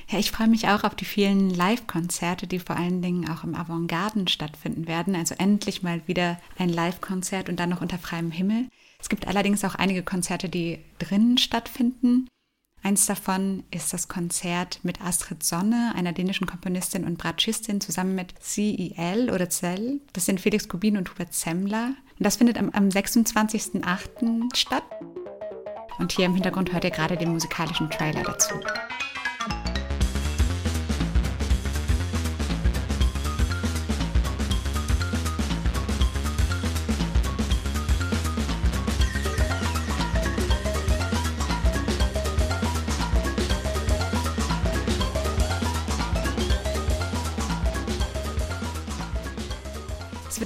[0.09, 3.55] Ja, ich freue mich auch auf die vielen Live-Konzerte, die vor allen Dingen auch im
[3.55, 5.15] Avantgarden stattfinden werden.
[5.15, 8.69] Also endlich mal wieder ein Live-Konzert und dann noch unter freiem Himmel.
[9.01, 12.29] Es gibt allerdings auch einige Konzerte, die drinnen stattfinden.
[12.83, 18.35] Eins davon ist das Konzert mit Astrid Sonne, einer dänischen Komponistin und Bratschistin, zusammen mit
[18.41, 20.01] CEL oder Zell.
[20.13, 21.95] Das sind Felix Kubin und Hubert Zemmler.
[22.19, 24.57] Und das findet am, am 26.08.
[24.57, 24.85] statt.
[25.99, 28.55] Und hier im Hintergrund hört ihr gerade den musikalischen Trailer dazu.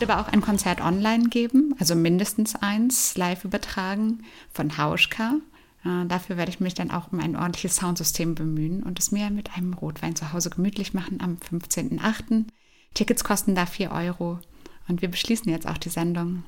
[0.02, 5.36] Wird aber auch ein Konzert online geben, also mindestens eins live übertragen von Hauschka.
[5.84, 9.30] Äh, dafür werde ich mich dann auch um ein ordentliches Soundsystem bemühen und es mir
[9.30, 12.46] mit einem Rotwein zu Hause gemütlich machen am 15.08.
[12.94, 14.40] Tickets kosten da 4 Euro
[14.88, 16.42] und wir beschließen jetzt auch die Sendung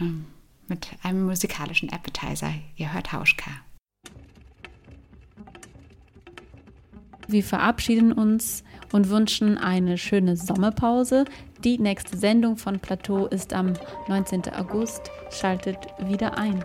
[0.00, 0.24] ähm,
[0.66, 2.52] mit einem musikalischen Appetizer.
[2.76, 3.52] Ihr hört Hauschka.
[7.30, 11.26] Wir verabschieden uns und wünschen eine schöne Sommerpause.
[11.62, 13.74] Die nächste Sendung von Plateau ist am
[14.08, 14.44] 19.
[14.54, 15.10] August.
[15.30, 15.76] Schaltet
[16.06, 16.64] wieder ein.